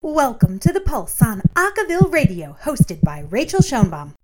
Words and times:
Welcome 0.00 0.60
to 0.60 0.72
The 0.72 0.80
Pulse 0.80 1.20
on 1.22 1.42
Acaville 1.56 2.12
Radio, 2.12 2.56
hosted 2.62 3.00
by 3.02 3.24
Rachael 3.28 3.58
Schoenbaum. 3.58 4.17